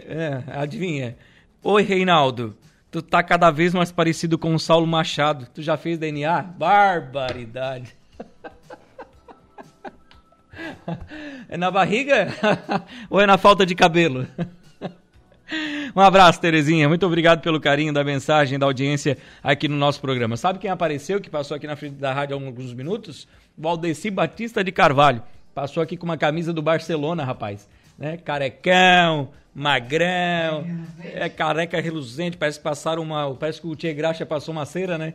É, 0.00 0.42
adivinha? 0.48 1.16
Oi, 1.62 1.82
Reinaldo. 1.82 2.56
Tu 2.92 3.00
tá 3.00 3.22
cada 3.22 3.50
vez 3.50 3.72
mais 3.72 3.90
parecido 3.90 4.36
com 4.38 4.54
o 4.54 4.60
Saulo 4.60 4.86
Machado. 4.86 5.48
Tu 5.54 5.62
já 5.62 5.78
fez 5.78 5.98
DNA? 5.98 6.42
Barbaridade. 6.42 7.96
É 11.48 11.56
na 11.56 11.70
barriga 11.70 12.28
ou 13.08 13.18
é 13.18 13.26
na 13.26 13.38
falta 13.38 13.64
de 13.64 13.74
cabelo? 13.74 14.28
Um 15.96 16.00
abraço, 16.00 16.40
Terezinha. 16.40 16.88
Muito 16.88 17.06
obrigado 17.06 17.40
pelo 17.40 17.60
carinho 17.60 17.92
da 17.92 18.04
mensagem, 18.04 18.58
da 18.58 18.66
audiência 18.66 19.16
aqui 19.42 19.68
no 19.68 19.76
nosso 19.76 20.00
programa. 20.00 20.36
Sabe 20.36 20.58
quem 20.58 20.70
apareceu, 20.70 21.20
que 21.20 21.30
passou 21.30 21.56
aqui 21.56 21.66
na 21.66 21.76
frente 21.76 21.94
da 21.94 22.12
rádio 22.12 22.36
há 22.36 22.42
alguns 22.42 22.74
minutos? 22.74 23.26
Valdeci 23.56 24.10
Batista 24.10 24.62
de 24.62 24.70
Carvalho. 24.70 25.22
Passou 25.54 25.82
aqui 25.82 25.96
com 25.96 26.04
uma 26.04 26.18
camisa 26.18 26.52
do 26.52 26.62
Barcelona, 26.62 27.24
rapaz. 27.24 27.68
Né? 28.02 28.16
Carecão, 28.16 29.28
magrão, 29.54 30.66
é 31.04 31.28
careca 31.28 31.80
reluzente, 31.80 32.36
parece 32.36 32.58
que 32.58 32.64
passaram 32.64 33.00
uma, 33.00 33.32
parece 33.36 33.60
que 33.60 33.66
o 33.68 33.76
Tia 33.76 33.94
Graxa 33.94 34.26
passou 34.26 34.50
uma 34.50 34.66
cera, 34.66 34.98
né? 34.98 35.14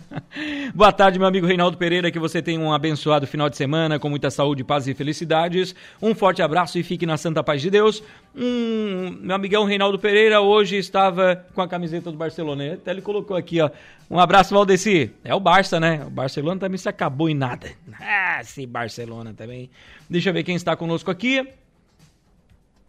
Boa 0.72 0.92
tarde, 0.92 1.18
meu 1.18 1.26
amigo 1.26 1.44
Reinaldo 1.44 1.76
Pereira, 1.76 2.12
que 2.12 2.18
você 2.20 2.40
tenha 2.40 2.60
um 2.60 2.72
abençoado 2.72 3.26
final 3.26 3.50
de 3.50 3.56
semana 3.56 3.98
com 3.98 4.08
muita 4.08 4.30
saúde, 4.30 4.62
paz 4.62 4.86
e 4.86 4.94
felicidades. 4.94 5.74
Um 6.00 6.14
forte 6.14 6.40
abraço 6.40 6.78
e 6.78 6.84
fique 6.84 7.04
na 7.04 7.16
santa 7.16 7.42
paz 7.42 7.60
de 7.60 7.68
Deus. 7.68 8.00
Um, 8.32 9.18
meu 9.20 9.34
amigão 9.34 9.64
Reinaldo 9.64 9.98
Pereira 9.98 10.40
hoje 10.40 10.76
estava 10.76 11.44
com 11.52 11.62
a 11.62 11.66
camiseta 11.66 12.12
do 12.12 12.16
Barcelona, 12.16 12.74
até 12.74 12.92
ele 12.92 13.02
colocou 13.02 13.36
aqui, 13.36 13.60
ó. 13.60 13.68
Um 14.08 14.20
abraço, 14.20 14.54
Valdeci. 14.54 15.10
É 15.24 15.34
o 15.34 15.40
Barça, 15.40 15.80
né? 15.80 16.04
O 16.06 16.10
Barcelona 16.10 16.60
também 16.60 16.78
se 16.78 16.88
acabou 16.88 17.28
em 17.28 17.34
nada. 17.34 17.72
Ah, 17.98 18.38
esse 18.40 18.64
Barcelona 18.66 19.34
também. 19.36 19.68
Deixa 20.08 20.28
eu 20.28 20.32
ver 20.32 20.44
quem 20.44 20.54
está 20.54 20.76
conosco 20.76 21.10
aqui. 21.10 21.44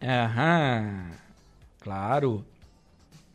Aham, 0.02 1.10
claro. 1.80 2.44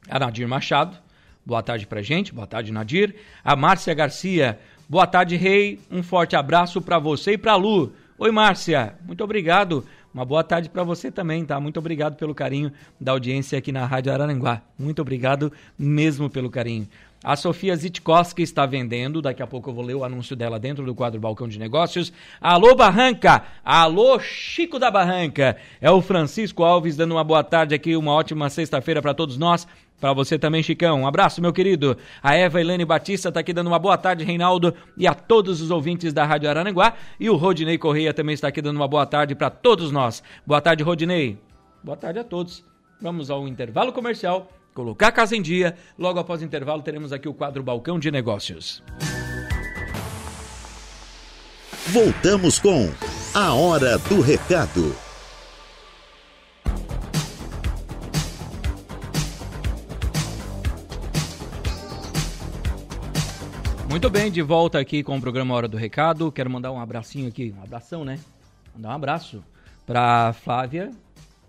A 0.10 0.20
Nadir 0.20 0.48
Machado, 0.48 0.98
boa 1.46 1.64
tarde 1.64 1.88
pra 1.88 2.02
gente, 2.02 2.34
boa 2.34 2.46
tarde, 2.46 2.72
Nadir. 2.72 3.16
A 3.44 3.56
Márcia 3.56 3.94
Garcia, 3.94 4.60
boa 4.88 5.08
tarde, 5.08 5.36
Rei. 5.36 5.80
Um 5.90 6.04
forte 6.04 6.36
abraço 6.36 6.82
para 6.82 7.00
você 7.00 7.34
e 7.34 7.38
pra 7.38 7.56
Lu. 7.56 7.94
Oi, 8.18 8.32
Márcia, 8.32 8.96
muito 9.06 9.24
obrigado. 9.24 9.86
Uma 10.14 10.26
boa 10.26 10.44
tarde 10.44 10.70
para 10.70 10.84
você 10.84 11.10
também, 11.10 11.46
tá? 11.46 11.60
Muito 11.60 11.78
obrigado 11.78 12.16
pelo 12.18 12.36
carinho 12.36 12.72
da 13.00 13.14
audiência 13.14 13.58
aqui 13.58 13.72
na 13.72 13.86
Rádio 13.86 14.12
Araranguá. 14.12 14.62
Muito 14.78 15.02
obrigado 15.02 15.52
mesmo 15.80 16.30
pelo 16.30 16.50
carinho. 16.50 16.88
A 17.24 17.36
Sofia 17.36 17.76
Zitkowski 17.76 18.42
está 18.42 18.66
vendendo, 18.66 19.22
daqui 19.22 19.44
a 19.44 19.48
pouco 19.48 19.70
eu 19.70 19.74
vou 19.76 19.86
ler 19.86 19.94
o 19.94 20.04
anúncio 20.04 20.36
dela 20.36 20.58
dentro 20.58 20.84
do 20.84 20.96
quadro 20.96 21.20
Balcão 21.20 21.48
de 21.48 21.60
Negócios. 21.60 22.12
Alô 22.42 22.74
Barranca, 22.74 23.44
alô 23.64 24.20
Chico 24.20 24.80
da 24.80 24.90
Barranca. 24.90 25.56
É 25.80 25.92
o 25.92 26.02
Francisco 26.02 26.64
Alves 26.64 26.98
dando 26.98 27.12
uma 27.12 27.24
boa 27.24 27.44
tarde 27.44 27.76
aqui, 27.76 27.96
uma 27.96 28.12
ótima 28.12 28.50
sexta-feira 28.50 29.04
para 29.04 29.14
todos 29.14 29.38
nós. 29.38 29.68
Para 30.00 30.14
você 30.14 30.40
também, 30.40 30.64
Chicão. 30.64 31.02
Um 31.02 31.08
abraço, 31.08 31.44
meu 31.44 31.54
querido. 31.54 31.96
A 32.24 32.36
Eva 32.36 32.60
Helene 32.60 32.86
Batista 32.86 33.30
está 33.30 33.42
aqui 33.42 33.54
dando 33.54 33.68
uma 33.68 33.78
boa 33.78 34.00
tarde, 34.00 34.24
Reinaldo, 34.24 34.74
e 34.98 35.06
a 35.06 35.14
todos 35.14 35.62
os 35.62 35.70
ouvintes 35.70 36.12
da 36.12 36.26
Rádio 36.26 36.50
Araranguá. 36.50 36.96
E 37.20 37.30
o 37.30 37.36
Rodinei 37.36 37.78
Correia 37.78 38.16
também 38.16 38.34
está 38.34 38.48
aqui 38.48 38.64
dando 38.64 38.78
uma 38.78 38.88
boa 38.88 39.06
tarde 39.06 39.36
para 39.36 39.52
todos 39.52 39.92
nós. 39.92 40.24
Boa 40.44 40.60
tarde, 40.60 40.82
Rodinei. 40.82 41.38
Boa 41.84 41.96
tarde 41.96 42.18
a 42.18 42.24
todos. 42.24 42.66
Vamos 43.00 43.30
ao 43.30 43.48
intervalo 43.48 43.94
comercial 43.94 44.50
colocar 44.74 45.08
a 45.08 45.12
casa 45.12 45.36
em 45.36 45.42
dia. 45.42 45.76
Logo 45.98 46.20
após 46.20 46.42
o 46.42 46.46
intervalo, 46.46 46.82
teremos 46.82 47.12
aqui 47.14 47.28
o 47.28 47.34
quadro 47.34 47.64
Balcão 47.64 48.00
de 48.00 48.12
Negócios. 48.12 48.84
Voltamos 51.88 52.60
com 52.60 52.90
A 53.34 53.54
Hora 53.54 53.98
do 53.98 54.22
Recado. 54.22 54.96
Muito 63.90 64.10
bem, 64.10 64.32
de 64.32 64.42
volta 64.42 64.80
aqui 64.80 65.04
com 65.04 65.18
o 65.18 65.22
programa 65.22 65.54
Hora 65.54 65.68
do 65.68 65.76
Recado. 65.76 66.32
Quero 66.32 66.50
mandar 66.50 66.72
um 66.72 66.80
abracinho 66.80 67.28
aqui, 67.28 67.54
um 67.58 67.62
abração, 67.62 68.06
né? 68.06 68.20
Mandar 68.74 68.90
um 68.90 68.94
abraço 68.94 69.44
para 69.86 70.32
Flávia, 70.32 70.92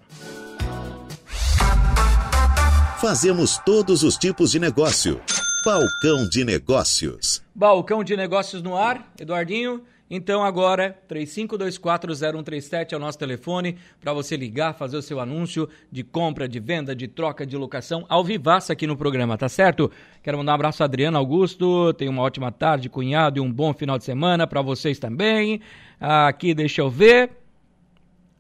Fazemos 3.00 3.59
todos 3.64 4.03
os 4.03 4.16
tipos 4.16 4.50
de 4.50 4.59
negócio. 4.59 5.20
Balcão 5.64 6.29
de 6.29 6.44
Negócios. 6.44 7.40
Balcão 7.55 8.03
de 8.03 8.16
Negócios 8.16 8.61
no 8.62 8.76
ar, 8.76 9.12
Eduardinho. 9.18 9.85
Então 10.10 10.42
agora, 10.42 11.00
35240137 11.08 12.92
é 12.92 12.96
o 12.96 12.98
nosso 12.98 13.16
telefone 13.16 13.78
para 14.00 14.12
você 14.12 14.36
ligar, 14.36 14.74
fazer 14.74 14.96
o 14.96 15.02
seu 15.02 15.20
anúncio 15.20 15.68
de 15.90 16.02
compra, 16.02 16.48
de 16.48 16.58
venda, 16.58 16.96
de 16.96 17.06
troca, 17.06 17.46
de 17.46 17.56
locação, 17.56 18.04
ao 18.08 18.24
vivaço 18.24 18.72
aqui 18.72 18.88
no 18.88 18.96
programa, 18.96 19.38
tá 19.38 19.48
certo? 19.48 19.88
Quero 20.20 20.38
mandar 20.38 20.50
um 20.50 20.54
abraço 20.56 20.82
a 20.82 20.86
Adriano 20.86 21.16
Augusto, 21.16 21.94
tenha 21.94 22.10
uma 22.10 22.22
ótima 22.22 22.50
tarde, 22.50 22.88
cunhado, 22.88 23.38
e 23.38 23.40
um 23.40 23.52
bom 23.52 23.72
final 23.72 23.96
de 23.98 24.04
semana 24.04 24.48
para 24.48 24.60
vocês 24.60 24.98
também. 24.98 25.60
Aqui, 26.00 26.54
deixa 26.54 26.80
eu 26.80 26.90
ver, 26.90 27.30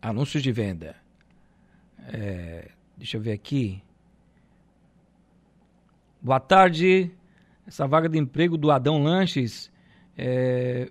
anúncios 0.02 0.42
de 0.42 0.50
venda. 0.50 0.96
É, 2.12 2.68
deixa 2.96 3.16
eu 3.16 3.20
ver 3.20 3.32
aqui. 3.32 3.80
Boa 6.20 6.40
tarde. 6.40 7.12
Essa 7.64 7.86
vaga 7.86 8.08
de 8.08 8.18
emprego 8.18 8.58
do 8.58 8.72
Adão 8.72 9.00
Lanches, 9.00 9.70
é, 10.18 10.90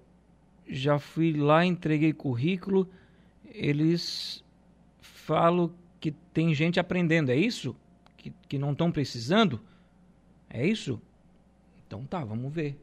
já 0.70 1.00
fui 1.00 1.34
lá, 1.34 1.66
entreguei 1.66 2.14
currículo. 2.14 2.88
Eles 3.46 4.44
falam 5.02 5.72
que 6.00 6.12
tem 6.12 6.54
gente 6.54 6.80
aprendendo, 6.80 7.32
é 7.32 7.36
isso? 7.36 7.76
Que, 8.16 8.32
que 8.48 8.58
não 8.58 8.72
estão 8.72 8.92
precisando? 8.92 9.60
É 10.50 10.66
isso? 10.66 11.02
Então 11.86 12.06
tá, 12.06 12.24
vamos 12.24 12.54
ver. 12.54 12.80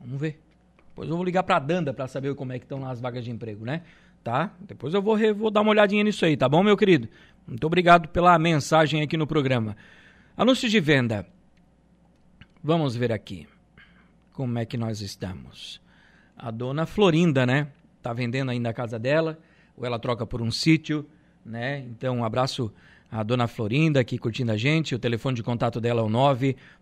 Vamos 0.00 0.20
ver. 0.20 0.40
Depois 0.88 1.08
eu 1.08 1.16
vou 1.16 1.24
ligar 1.24 1.42
para 1.42 1.58
Danda 1.58 1.92
para 1.92 2.06
saber 2.06 2.34
como 2.34 2.52
é 2.52 2.58
que 2.58 2.64
estão 2.64 2.80
lá 2.80 2.90
as 2.90 3.00
vagas 3.00 3.24
de 3.24 3.30
emprego, 3.30 3.64
né? 3.64 3.82
Tá? 4.22 4.54
Depois 4.60 4.94
eu 4.94 5.02
vou, 5.02 5.18
vou 5.34 5.50
dar 5.50 5.60
uma 5.60 5.70
olhadinha 5.70 6.02
nisso 6.02 6.24
aí, 6.24 6.36
tá 6.36 6.48
bom, 6.48 6.62
meu 6.62 6.76
querido? 6.76 7.08
Muito 7.46 7.66
obrigado 7.66 8.08
pela 8.08 8.38
mensagem 8.38 9.02
aqui 9.02 9.16
no 9.16 9.26
programa. 9.26 9.76
Anúncios 10.36 10.70
de 10.70 10.80
venda. 10.80 11.26
Vamos 12.62 12.96
ver 12.96 13.12
aqui 13.12 13.46
como 14.32 14.58
é 14.58 14.64
que 14.64 14.76
nós 14.76 15.00
estamos. 15.00 15.83
A 16.36 16.50
dona 16.50 16.86
Florinda, 16.86 17.46
né? 17.46 17.68
Tá 18.02 18.12
vendendo 18.12 18.50
ainda 18.50 18.70
a 18.70 18.74
casa 18.74 18.98
dela, 18.98 19.38
ou 19.76 19.86
ela 19.86 19.98
troca 19.98 20.26
por 20.26 20.42
um 20.42 20.50
sítio, 20.50 21.06
né? 21.44 21.84
Então, 21.90 22.18
um 22.18 22.24
abraço 22.24 22.72
à 23.10 23.22
dona 23.22 23.46
Florinda 23.46 24.00
aqui 24.00 24.16
curtindo 24.18 24.52
a 24.52 24.56
gente. 24.56 24.94
O 24.94 24.98
telefone 24.98 25.36
de 25.36 25.42
contato 25.42 25.80
dela 25.80 26.00
é 26.00 26.04
o 26.04 26.08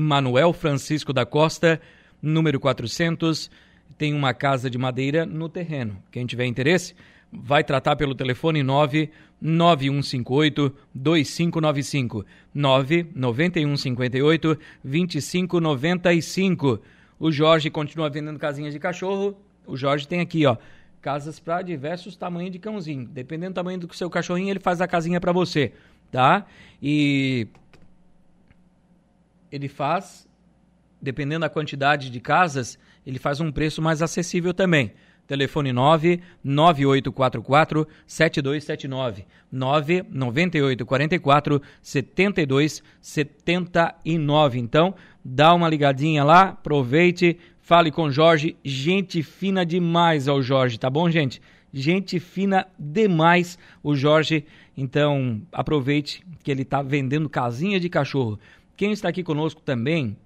Manuel 0.00 0.52
Francisco 0.52 1.12
da 1.12 1.26
Costa, 1.26 1.80
número 2.22 2.60
400. 2.60 3.50
Tem 3.96 4.14
uma 4.14 4.32
casa 4.32 4.70
de 4.70 4.78
madeira 4.78 5.26
no 5.26 5.48
terreno. 5.48 6.00
Quem 6.12 6.24
tiver 6.24 6.46
interesse, 6.46 6.94
vai 7.32 7.64
tratar 7.64 7.96
pelo 7.96 8.14
telefone 8.14 8.62
99158 8.62 10.72
2595 10.94 12.24
99158 12.54 14.56
2595 14.84 16.80
o 17.18 17.32
Jorge 17.32 17.68
continua 17.68 18.08
vendendo 18.08 18.38
casinhas 18.38 18.72
de 18.72 18.78
cachorro. 18.78 19.36
O 19.66 19.76
Jorge 19.76 20.06
tem 20.06 20.20
aqui, 20.20 20.46
ó, 20.46 20.56
casas 21.02 21.40
para 21.40 21.62
diversos 21.62 22.16
tamanhos 22.16 22.52
de 22.52 22.58
cãozinho. 22.58 23.06
Dependendo 23.06 23.52
do 23.52 23.56
tamanho 23.56 23.78
do 23.78 23.94
seu 23.94 24.08
cachorrinho, 24.08 24.50
ele 24.50 24.60
faz 24.60 24.80
a 24.80 24.86
casinha 24.86 25.20
para 25.20 25.32
você, 25.32 25.72
tá? 26.12 26.46
E 26.80 27.48
ele 29.50 29.68
faz, 29.68 30.28
dependendo 31.00 31.40
da 31.40 31.48
quantidade 31.48 32.10
de 32.10 32.20
casas, 32.20 32.78
ele 33.06 33.18
faz 33.18 33.40
um 33.40 33.50
preço 33.50 33.80
mais 33.80 34.02
acessível 34.02 34.52
também. 34.52 34.92
Telefone 35.28 35.72
9 35.74 36.20
9844 36.42 37.86
7279 38.06 39.26
99844 39.52 41.60
7279. 41.82 44.58
Então, 44.58 44.94
dá 45.22 45.52
uma 45.52 45.68
ligadinha 45.68 46.24
lá, 46.24 46.48
aproveite, 46.48 47.38
fale 47.60 47.90
com 47.90 48.04
o 48.04 48.10
Jorge. 48.10 48.56
Gente 48.64 49.22
fina 49.22 49.66
demais 49.66 50.28
ao 50.28 50.40
Jorge, 50.40 50.78
tá 50.78 50.88
bom, 50.88 51.10
gente? 51.10 51.42
Gente 51.72 52.18
fina 52.18 52.66
demais 52.78 53.58
o 53.82 53.94
Jorge. 53.94 54.46
Então, 54.74 55.42
aproveite 55.52 56.24
que 56.42 56.50
ele 56.50 56.62
está 56.62 56.80
vendendo 56.80 57.28
casinha 57.28 57.78
de 57.78 57.90
cachorro. 57.90 58.38
Quem 58.78 58.92
está 58.92 59.08
aqui 59.08 59.22
conosco 59.24 59.60
também 59.60 60.16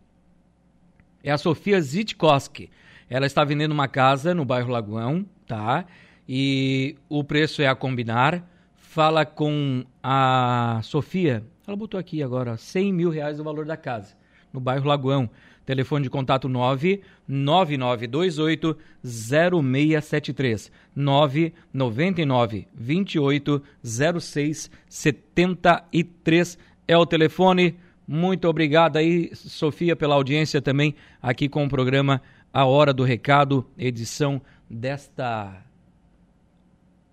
é 1.25 1.33
a 1.33 1.39
Sofia 1.39 1.81
Zitkowski. 1.81 2.69
Ela 3.09 3.25
está 3.25 3.43
vendendo 3.45 3.73
uma 3.73 3.89
casa 3.89 4.35
no 4.35 4.45
bairro 4.45 4.71
Lagoão, 4.71 5.25
tá? 5.47 5.87
E 6.29 6.95
o 7.09 7.25
preço 7.25 7.63
é 7.63 7.67
a 7.67 7.75
combinar. 7.75 8.47
Fala 8.77 9.25
com 9.25 9.87
a 10.03 10.81
Sofia. 10.83 11.43
Ela 11.67 11.79
botou 11.79 11.99
aqui 11.99 12.23
agora 12.23 12.59
100 12.59 12.93
mil 12.93 13.09
reais 13.09 13.41
o 13.41 13.45
valor 13.45 13.65
da 13.65 13.75
casa, 13.75 14.15
no 14.53 14.61
bairro 14.61 14.87
Lagoão. 14.87 15.31
Telefone 15.65 16.03
de 16.03 16.11
contato 16.11 16.47
99928 16.47 18.77
0673 19.03 20.71
999 20.95 22.69
28 22.75 23.63
06 23.83 24.71
73 24.91 26.59
é 26.87 26.99
o 26.99 27.07
telefone. 27.07 27.79
Muito 28.07 28.49
obrigado 28.49 28.97
aí, 28.97 29.35
Sofia, 29.35 29.95
pela 29.95 30.15
audiência 30.15 30.61
também 30.61 30.95
aqui 31.21 31.49
com 31.49 31.65
o 31.65 31.69
programa 31.69 32.21
a 32.53 32.65
Hora 32.67 32.93
do 32.93 33.05
Recado, 33.05 33.65
edição 33.79 34.43
desta 34.69 35.63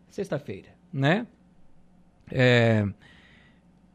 sexta-feira, 0.10 0.70
né? 0.92 1.26
É, 2.32 2.86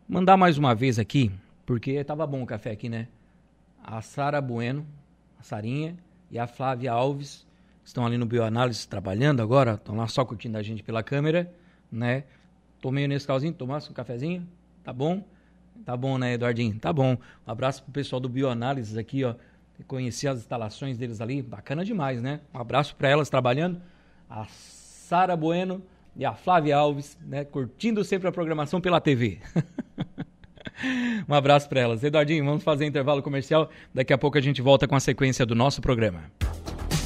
mandar 0.09 0.37
mais 0.37 0.57
uma 0.57 0.75
vez 0.75 0.99
aqui, 0.99 1.31
porque 1.67 2.03
tava 2.05 2.27
bom 2.27 2.43
o 2.43 2.47
café 2.47 2.71
aqui, 2.71 2.89
né? 2.89 3.09
A 3.83 4.01
Sara 4.01 4.41
Bueno, 4.41 4.87
a 5.39 5.43
Sarinha 5.43 5.97
e 6.31 6.39
a 6.39 6.47
Flávia 6.47 6.93
Alves 6.93 7.47
estão 7.85 8.07
ali 8.07 8.17
no 8.17 8.25
Bioanálise 8.25 8.89
trabalhando 8.89 9.43
agora, 9.43 9.75
estão 9.75 9.97
lá 9.97 10.07
só 10.07 10.25
curtindo 10.25 10.57
a 10.57 10.63
gente 10.63 10.83
pela 10.83 11.03
câmera, 11.03 11.53
né? 11.93 12.25
Tomei 12.81 13.07
nesse 13.07 13.27
calzinho, 13.27 13.53
tomasse 13.53 13.91
um 13.91 13.95
cafezinho, 13.95 14.49
tá 14.83 14.93
bom? 14.93 15.23
Tá 15.85 15.97
bom, 15.97 16.19
né, 16.19 16.35
Eduardinho? 16.35 16.79
Tá 16.79 16.93
bom. 16.93 17.17
Um 17.47 17.51
abraço 17.51 17.83
pro 17.83 17.93
pessoal 17.93 18.21
do 18.21 18.29
Bioanálise 18.29 18.99
aqui, 18.99 19.25
ó 19.25 19.35
conheci 19.87 20.29
as 20.29 20.39
instalações 20.39 20.97
deles 20.97 21.21
ali, 21.21 21.43
bacana 21.43 21.85
demais, 21.85 22.23
né? 22.23 22.41
Um 22.55 22.61
abraço 22.61 22.95
para 22.95 23.09
elas 23.09 23.29
trabalhando, 23.29 23.81
a 24.31 24.47
Sara 24.47 25.37
Bueno 25.37 25.83
e 26.17 26.25
a 26.25 26.35
Flávia 26.35 26.77
Alves, 26.77 27.19
né? 27.27 27.45
Curtindo 27.45 28.05
sempre 28.05 28.29
a 28.29 28.33
programação 28.33 28.81
pela 28.81 29.01
TV. 29.01 29.41
um 31.29 31.35
abraço 31.35 31.69
para 31.69 31.81
elas. 31.81 32.05
Eduardinho, 32.05 32.45
vamos 32.45 32.63
fazer 32.63 32.87
intervalo 32.87 33.23
comercial. 33.23 33.69
Daqui 33.93 34.13
a 34.13 34.19
pouco 34.19 34.39
a 34.39 34.41
gente 34.41 34.63
volta 34.63 34.87
com 34.87 34.95
a 34.95 35.01
sequência 35.01 35.45
do 35.45 35.55
nosso 35.55 35.83
programa. 35.83 36.23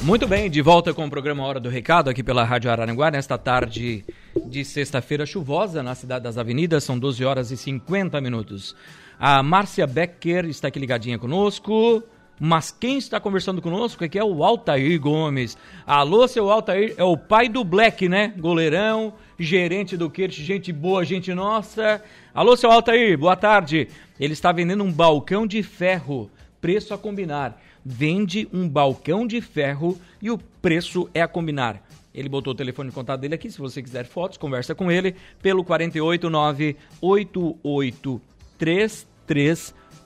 Muito 0.03 0.27
bem, 0.27 0.49
de 0.49 0.61
volta 0.61 0.93
com 0.93 1.05
o 1.05 1.09
programa 1.09 1.43
Hora 1.43 1.59
do 1.59 1.67
Recado 1.67 2.09
aqui 2.09 2.23
pela 2.23 2.45
Rádio 2.45 2.71
Araranguá, 2.71 3.11
nesta 3.11 3.37
tarde 3.37 4.05
de 4.49 4.65
sexta-feira 4.65 5.25
chuvosa 5.25 5.83
na 5.83 5.93
Cidade 5.93 6.23
das 6.23 6.37
Avenidas, 6.37 6.83
são 6.83 6.97
12 6.97 7.23
horas 7.23 7.51
e 7.51 7.57
50 7.57 8.19
minutos. 8.19 8.75
A 9.19 9.43
Márcia 9.43 9.85
Becker 9.85 10.45
está 10.45 10.69
aqui 10.69 10.79
ligadinha 10.79 11.19
conosco. 11.19 12.03
Mas 12.41 12.71
quem 12.71 12.97
está 12.97 13.19
conversando 13.19 13.61
conosco 13.61 14.01
aqui 14.01 14.17
é 14.17 14.23
o 14.23 14.45
Altair 14.45 14.97
Gomes. 14.97 15.57
Alô, 15.85 16.25
seu 16.25 16.49
Altair, 16.49 16.95
é 16.95 17.03
o 17.03 17.17
pai 17.17 17.49
do 17.49 17.65
Black, 17.65 18.07
né? 18.07 18.33
Goleirão, 18.37 19.13
gerente 19.37 19.97
do 19.97 20.09
Quert, 20.09 20.31
gente 20.31 20.71
boa, 20.71 21.03
gente 21.03 21.33
nossa. 21.33 22.01
Alô, 22.33 22.55
seu 22.55 22.71
Altair, 22.71 23.17
boa 23.17 23.35
tarde. 23.35 23.89
Ele 24.17 24.31
está 24.31 24.53
vendendo 24.53 24.85
um 24.85 24.91
balcão 24.91 25.45
de 25.45 25.61
ferro, 25.61 26.31
preço 26.61 26.93
a 26.93 26.97
combinar. 26.97 27.61
Vende 27.83 28.47
um 28.53 28.69
balcão 28.69 29.27
de 29.27 29.41
ferro 29.41 29.99
e 30.21 30.31
o 30.31 30.37
preço 30.61 31.09
é 31.13 31.21
a 31.21 31.27
combinar. 31.27 31.83
Ele 32.13 32.29
botou 32.29 32.53
o 32.53 32.55
telefone 32.55 32.89
de 32.89 32.95
contato 32.95 33.21
dele 33.21 33.35
aqui, 33.35 33.51
se 33.51 33.59
você 33.59 33.81
quiser 33.81 34.05
fotos, 34.05 34.37
conversa 34.37 34.75
com 34.75 34.91
ele 34.91 35.15
pelo 35.41 35.63
489 35.63 36.75
8833 37.01 39.07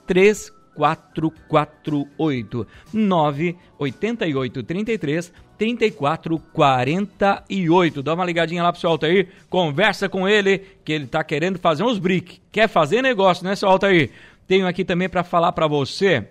3448 0.06 2.66
988 2.92 4.62
33 4.62 5.32
3448. 5.56 8.02
Dá 8.02 8.14
uma 8.14 8.24
ligadinha 8.24 8.62
lá 8.62 8.72
pro 8.72 8.80
seu 8.80 8.90
Altair, 8.90 9.28
conversa 9.48 10.08
com 10.08 10.28
ele, 10.28 10.58
que 10.84 10.92
ele 10.92 11.06
tá 11.06 11.24
querendo 11.24 11.58
fazer 11.58 11.84
uns 11.84 11.98
brick. 11.98 12.40
Quer 12.52 12.68
fazer 12.68 13.00
negócio, 13.02 13.44
né, 13.44 13.56
seu 13.56 13.68
Altair? 13.68 14.10
Tenho 14.46 14.66
aqui 14.66 14.84
também 14.84 15.08
para 15.08 15.24
falar 15.24 15.52
para 15.52 15.66
você 15.66 16.28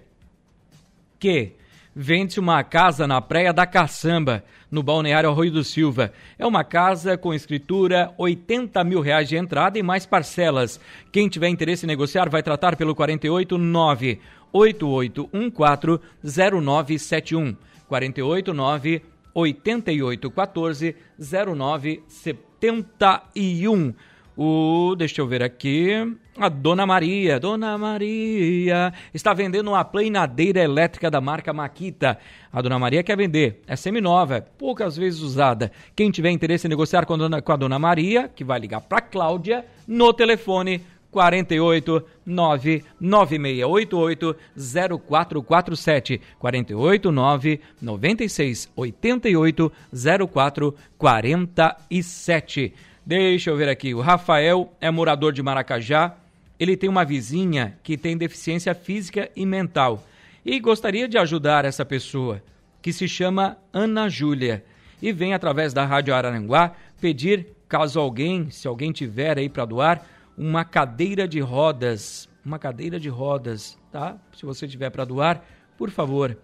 que 1.20 1.54
vende-se 1.96 2.40
uma 2.40 2.64
casa 2.64 3.08
na 3.08 3.22
Praia 3.22 3.54
da 3.54 3.66
Caçamba, 3.66 4.44
no 4.70 4.82
Balneário 4.82 5.30
Arroio 5.30 5.52
do 5.52 5.64
Silva. 5.64 6.12
É 6.38 6.46
uma 6.46 6.64
casa 6.64 7.18
com 7.18 7.34
escritura, 7.34 8.14
80 8.18 8.84
mil 8.84 9.02
reais 9.02 9.30
de 9.30 9.36
entrada 9.36 9.78
e 9.78 9.84
mais 9.84 10.06
parcelas. 10.06 10.80
Quem 11.12 11.30
tiver 11.30 11.50
interesse 11.50 11.86
em 11.86 11.88
negociar 11.88 12.30
vai 12.30 12.42
tratar 12.42 12.76
pelo 12.76 12.96
489 12.96 14.20
8814 14.52 16.02
0971. 16.24 17.56
489 17.88 19.02
8814 19.34 20.96
0971. 21.20 23.94
O, 24.36 24.96
deixa 24.98 25.22
eu 25.22 25.28
ver 25.28 25.44
aqui, 25.44 25.92
a 26.38 26.50
Dona 26.50 26.88
Maria, 26.88 27.40
Dona 27.40 27.78
Maria, 27.78 28.92
está 29.14 29.32
vendendo 29.34 29.70
uma 29.70 29.86
plainadeira 29.86 30.60
elétrica 30.60 31.12
da 31.12 31.22
marca 31.22 31.54
Maquita. 31.54 32.18
A 32.52 32.60
Dona 32.60 32.80
Maria 32.80 33.04
quer 33.04 33.16
vender, 33.16 33.62
é 33.68 33.76
seminova, 33.76 34.38
é 34.38 34.42
poucas 34.42 34.98
vezes 34.98 35.22
usada. 35.22 35.72
Quem 35.96 36.10
tiver 36.10 36.32
interesse 36.32 36.66
em 36.66 36.70
negociar 36.70 37.06
com 37.06 37.14
a 37.14 37.18
Dona, 37.18 37.44
com 37.44 37.52
a 37.52 37.56
Dona 37.56 37.78
Maria, 37.78 38.28
que 38.28 38.44
vai 38.44 38.60
ligar 38.60 38.82
para 38.82 39.02
Cláudia, 39.02 39.64
no 39.88 40.12
telefone 40.12 40.82
48 41.12 42.04
99688 42.26 44.36
0447 44.58 46.20
48 46.40 47.12
9 47.12 47.62
96 47.80 48.72
88 48.76 49.72
0447 49.94 52.74
Deixa 53.06 53.50
eu 53.50 53.58
ver 53.58 53.68
aqui. 53.68 53.94
O 53.94 54.00
Rafael 54.00 54.72
é 54.80 54.90
morador 54.90 55.34
de 55.34 55.44
Maracajá. 55.44 56.16
Ele 56.58 56.78
tem 56.78 56.90
uma 56.90 57.04
vizinha 57.04 57.78
que 57.84 57.98
tem 57.98 58.16
deficiência 58.16 58.74
física 58.74 59.30
e 59.36 59.46
mental 59.46 60.02
e 60.46 60.58
gostaria 60.60 61.08
de 61.08 61.18
ajudar 61.18 61.66
essa 61.66 61.84
pessoa, 61.84 62.42
que 62.82 62.94
se 62.94 63.08
chama 63.08 63.58
Ana 63.74 64.08
Júlia, 64.08 64.64
e 65.02 65.12
vem 65.12 65.34
através 65.34 65.74
da 65.74 65.86
Rádio 65.86 66.14
Araranguá 66.14 66.74
pedir, 67.00 67.48
caso 67.68 68.00
alguém, 68.00 68.50
se 68.50 68.68
alguém 68.68 68.92
tiver 68.92 69.38
aí 69.38 69.50
para 69.50 69.66
doar, 69.66 70.06
uma 70.38 70.64
cadeira 70.64 71.28
de 71.28 71.40
rodas, 71.40 72.30
uma 72.46 72.58
cadeira 72.58 73.00
de 73.00 73.10
rodas, 73.10 73.78
tá? 73.92 74.18
Se 74.36 74.46
você 74.46 74.68
tiver 74.68 74.90
para 74.90 75.06
doar, 75.06 75.44
por 75.78 75.90
favor. 75.90 76.38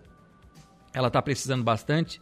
Ela 0.93 1.07
está 1.07 1.21
precisando 1.21 1.63
bastante, 1.63 2.21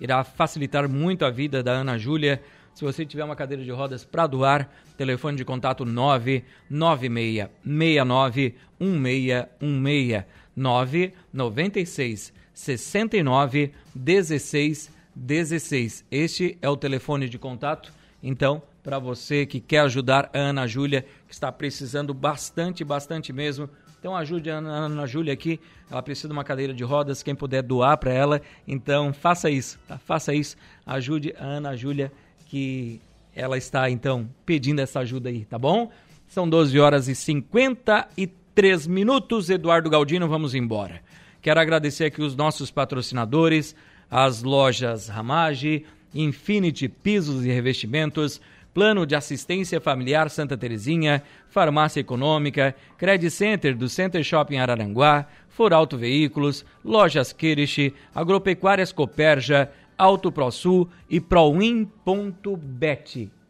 irá 0.00 0.24
facilitar 0.24 0.88
muito 0.88 1.24
a 1.24 1.30
vida 1.30 1.62
da 1.62 1.72
Ana 1.72 1.96
Júlia 1.96 2.42
se 2.78 2.84
você 2.84 3.04
tiver 3.04 3.24
uma 3.24 3.34
cadeira 3.34 3.64
de 3.64 3.72
rodas 3.72 4.04
para 4.04 4.28
doar, 4.28 4.70
telefone 4.96 5.36
de 5.36 5.44
contato 5.44 5.84
99669 5.84 8.54
1616 8.78 10.24
996 10.54 12.32
69 12.54 13.72
16 13.92 14.92
16. 15.12 16.04
Este 16.08 16.56
é 16.62 16.68
o 16.68 16.76
telefone 16.76 17.28
de 17.28 17.36
contato. 17.36 17.92
Então, 18.22 18.62
para 18.84 19.00
você 19.00 19.44
que 19.44 19.58
quer 19.58 19.80
ajudar 19.80 20.30
a 20.32 20.38
Ana 20.38 20.64
Júlia, 20.68 21.04
que 21.26 21.34
está 21.34 21.50
precisando 21.50 22.14
bastante, 22.14 22.84
bastante 22.84 23.32
mesmo. 23.32 23.68
Então 23.98 24.14
ajude 24.14 24.52
a 24.52 24.58
Ana 24.58 25.04
Júlia 25.04 25.32
aqui, 25.32 25.58
ela 25.90 26.00
precisa 26.00 26.28
de 26.28 26.32
uma 26.32 26.44
cadeira 26.44 26.72
de 26.72 26.84
rodas, 26.84 27.24
quem 27.24 27.34
puder 27.34 27.64
doar 27.64 27.98
para 27.98 28.12
ela, 28.12 28.40
então 28.68 29.12
faça 29.12 29.50
isso, 29.50 29.80
tá? 29.88 29.98
Faça 29.98 30.32
isso, 30.32 30.56
ajude 30.86 31.34
a 31.36 31.44
Ana 31.44 31.74
Júlia 31.74 32.12
que 32.48 33.00
ela 33.34 33.56
está 33.56 33.88
então 33.88 34.28
pedindo 34.44 34.80
essa 34.80 35.00
ajuda 35.00 35.28
aí, 35.28 35.44
tá 35.44 35.58
bom? 35.58 35.90
São 36.26 36.48
12 36.48 36.78
horas 36.78 37.08
e 37.08 37.14
53 37.14 38.86
minutos. 38.86 39.48
Eduardo 39.48 39.88
Galdino, 39.88 40.28
vamos 40.28 40.54
embora. 40.54 41.00
Quero 41.40 41.60
agradecer 41.60 42.06
aqui 42.06 42.20
os 42.20 42.34
nossos 42.34 42.70
patrocinadores, 42.70 43.76
as 44.10 44.42
lojas 44.42 45.08
Ramage, 45.08 45.84
Infinity 46.14 46.88
Pisos 46.88 47.44
e 47.44 47.48
Revestimentos, 47.48 48.40
Plano 48.74 49.06
de 49.06 49.14
Assistência 49.14 49.80
Familiar 49.80 50.28
Santa 50.30 50.56
Terezinha, 50.56 51.22
Farmácia 51.48 52.00
Econômica, 52.00 52.74
Credit 52.96 53.30
Center 53.30 53.76
do 53.76 53.88
Center 53.88 54.22
Shopping 54.22 54.56
Araranguá, 54.56 55.26
Foralto 55.48 55.96
Veículos, 55.96 56.64
Lojas 56.84 57.32
Kirish, 57.32 57.92
Agropecuárias 58.14 58.92
Coperja, 58.92 59.70
Auto 59.98 60.30
ProSul 60.30 60.88
e 61.10 61.20
Proin.bet. 61.20 61.98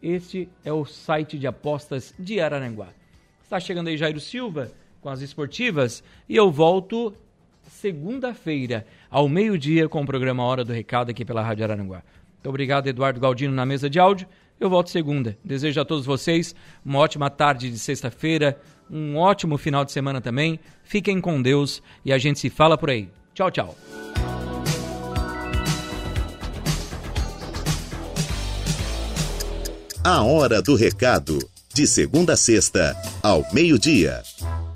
Este 0.02 0.48
é 0.64 0.72
o 0.72 0.86
site 0.86 1.38
de 1.38 1.46
apostas 1.46 2.14
de 2.18 2.40
Araranguá. 2.40 2.88
Está 3.42 3.60
chegando 3.60 3.88
aí 3.88 3.98
Jairo 3.98 4.18
Silva 4.18 4.72
com 5.00 5.10
as 5.10 5.20
esportivas 5.20 6.02
e 6.26 6.34
eu 6.34 6.50
volto 6.50 7.14
segunda-feira, 7.68 8.86
ao 9.10 9.28
meio-dia, 9.28 9.88
com 9.88 10.00
o 10.00 10.06
programa 10.06 10.42
Hora 10.42 10.64
do 10.64 10.72
Recado 10.72 11.10
aqui 11.10 11.24
pela 11.24 11.42
Rádio 11.42 11.64
Araranguá. 11.64 12.02
Muito 12.34 12.48
obrigado, 12.48 12.86
Eduardo 12.86 13.20
Galdino, 13.20 13.54
na 13.54 13.66
mesa 13.66 13.90
de 13.90 13.98
áudio. 13.98 14.26
Eu 14.58 14.70
volto 14.70 14.90
segunda. 14.90 15.36
Desejo 15.44 15.80
a 15.80 15.84
todos 15.84 16.06
vocês 16.06 16.54
uma 16.84 16.98
ótima 16.98 17.28
tarde 17.30 17.70
de 17.70 17.78
sexta-feira, 17.78 18.58
um 18.90 19.16
ótimo 19.16 19.58
final 19.58 19.84
de 19.84 19.92
semana 19.92 20.20
também. 20.20 20.58
Fiquem 20.82 21.20
com 21.20 21.42
Deus 21.42 21.82
e 22.04 22.12
a 22.12 22.18
gente 22.18 22.38
se 22.38 22.48
fala 22.48 22.78
por 22.78 22.90
aí. 22.90 23.08
Tchau, 23.34 23.50
tchau. 23.50 24.07
A 30.04 30.22
Hora 30.22 30.62
do 30.62 30.76
Recado, 30.76 31.38
de 31.74 31.84
segunda 31.84 32.34
a 32.34 32.36
sexta, 32.36 32.96
ao 33.20 33.44
meio-dia. 33.52 34.22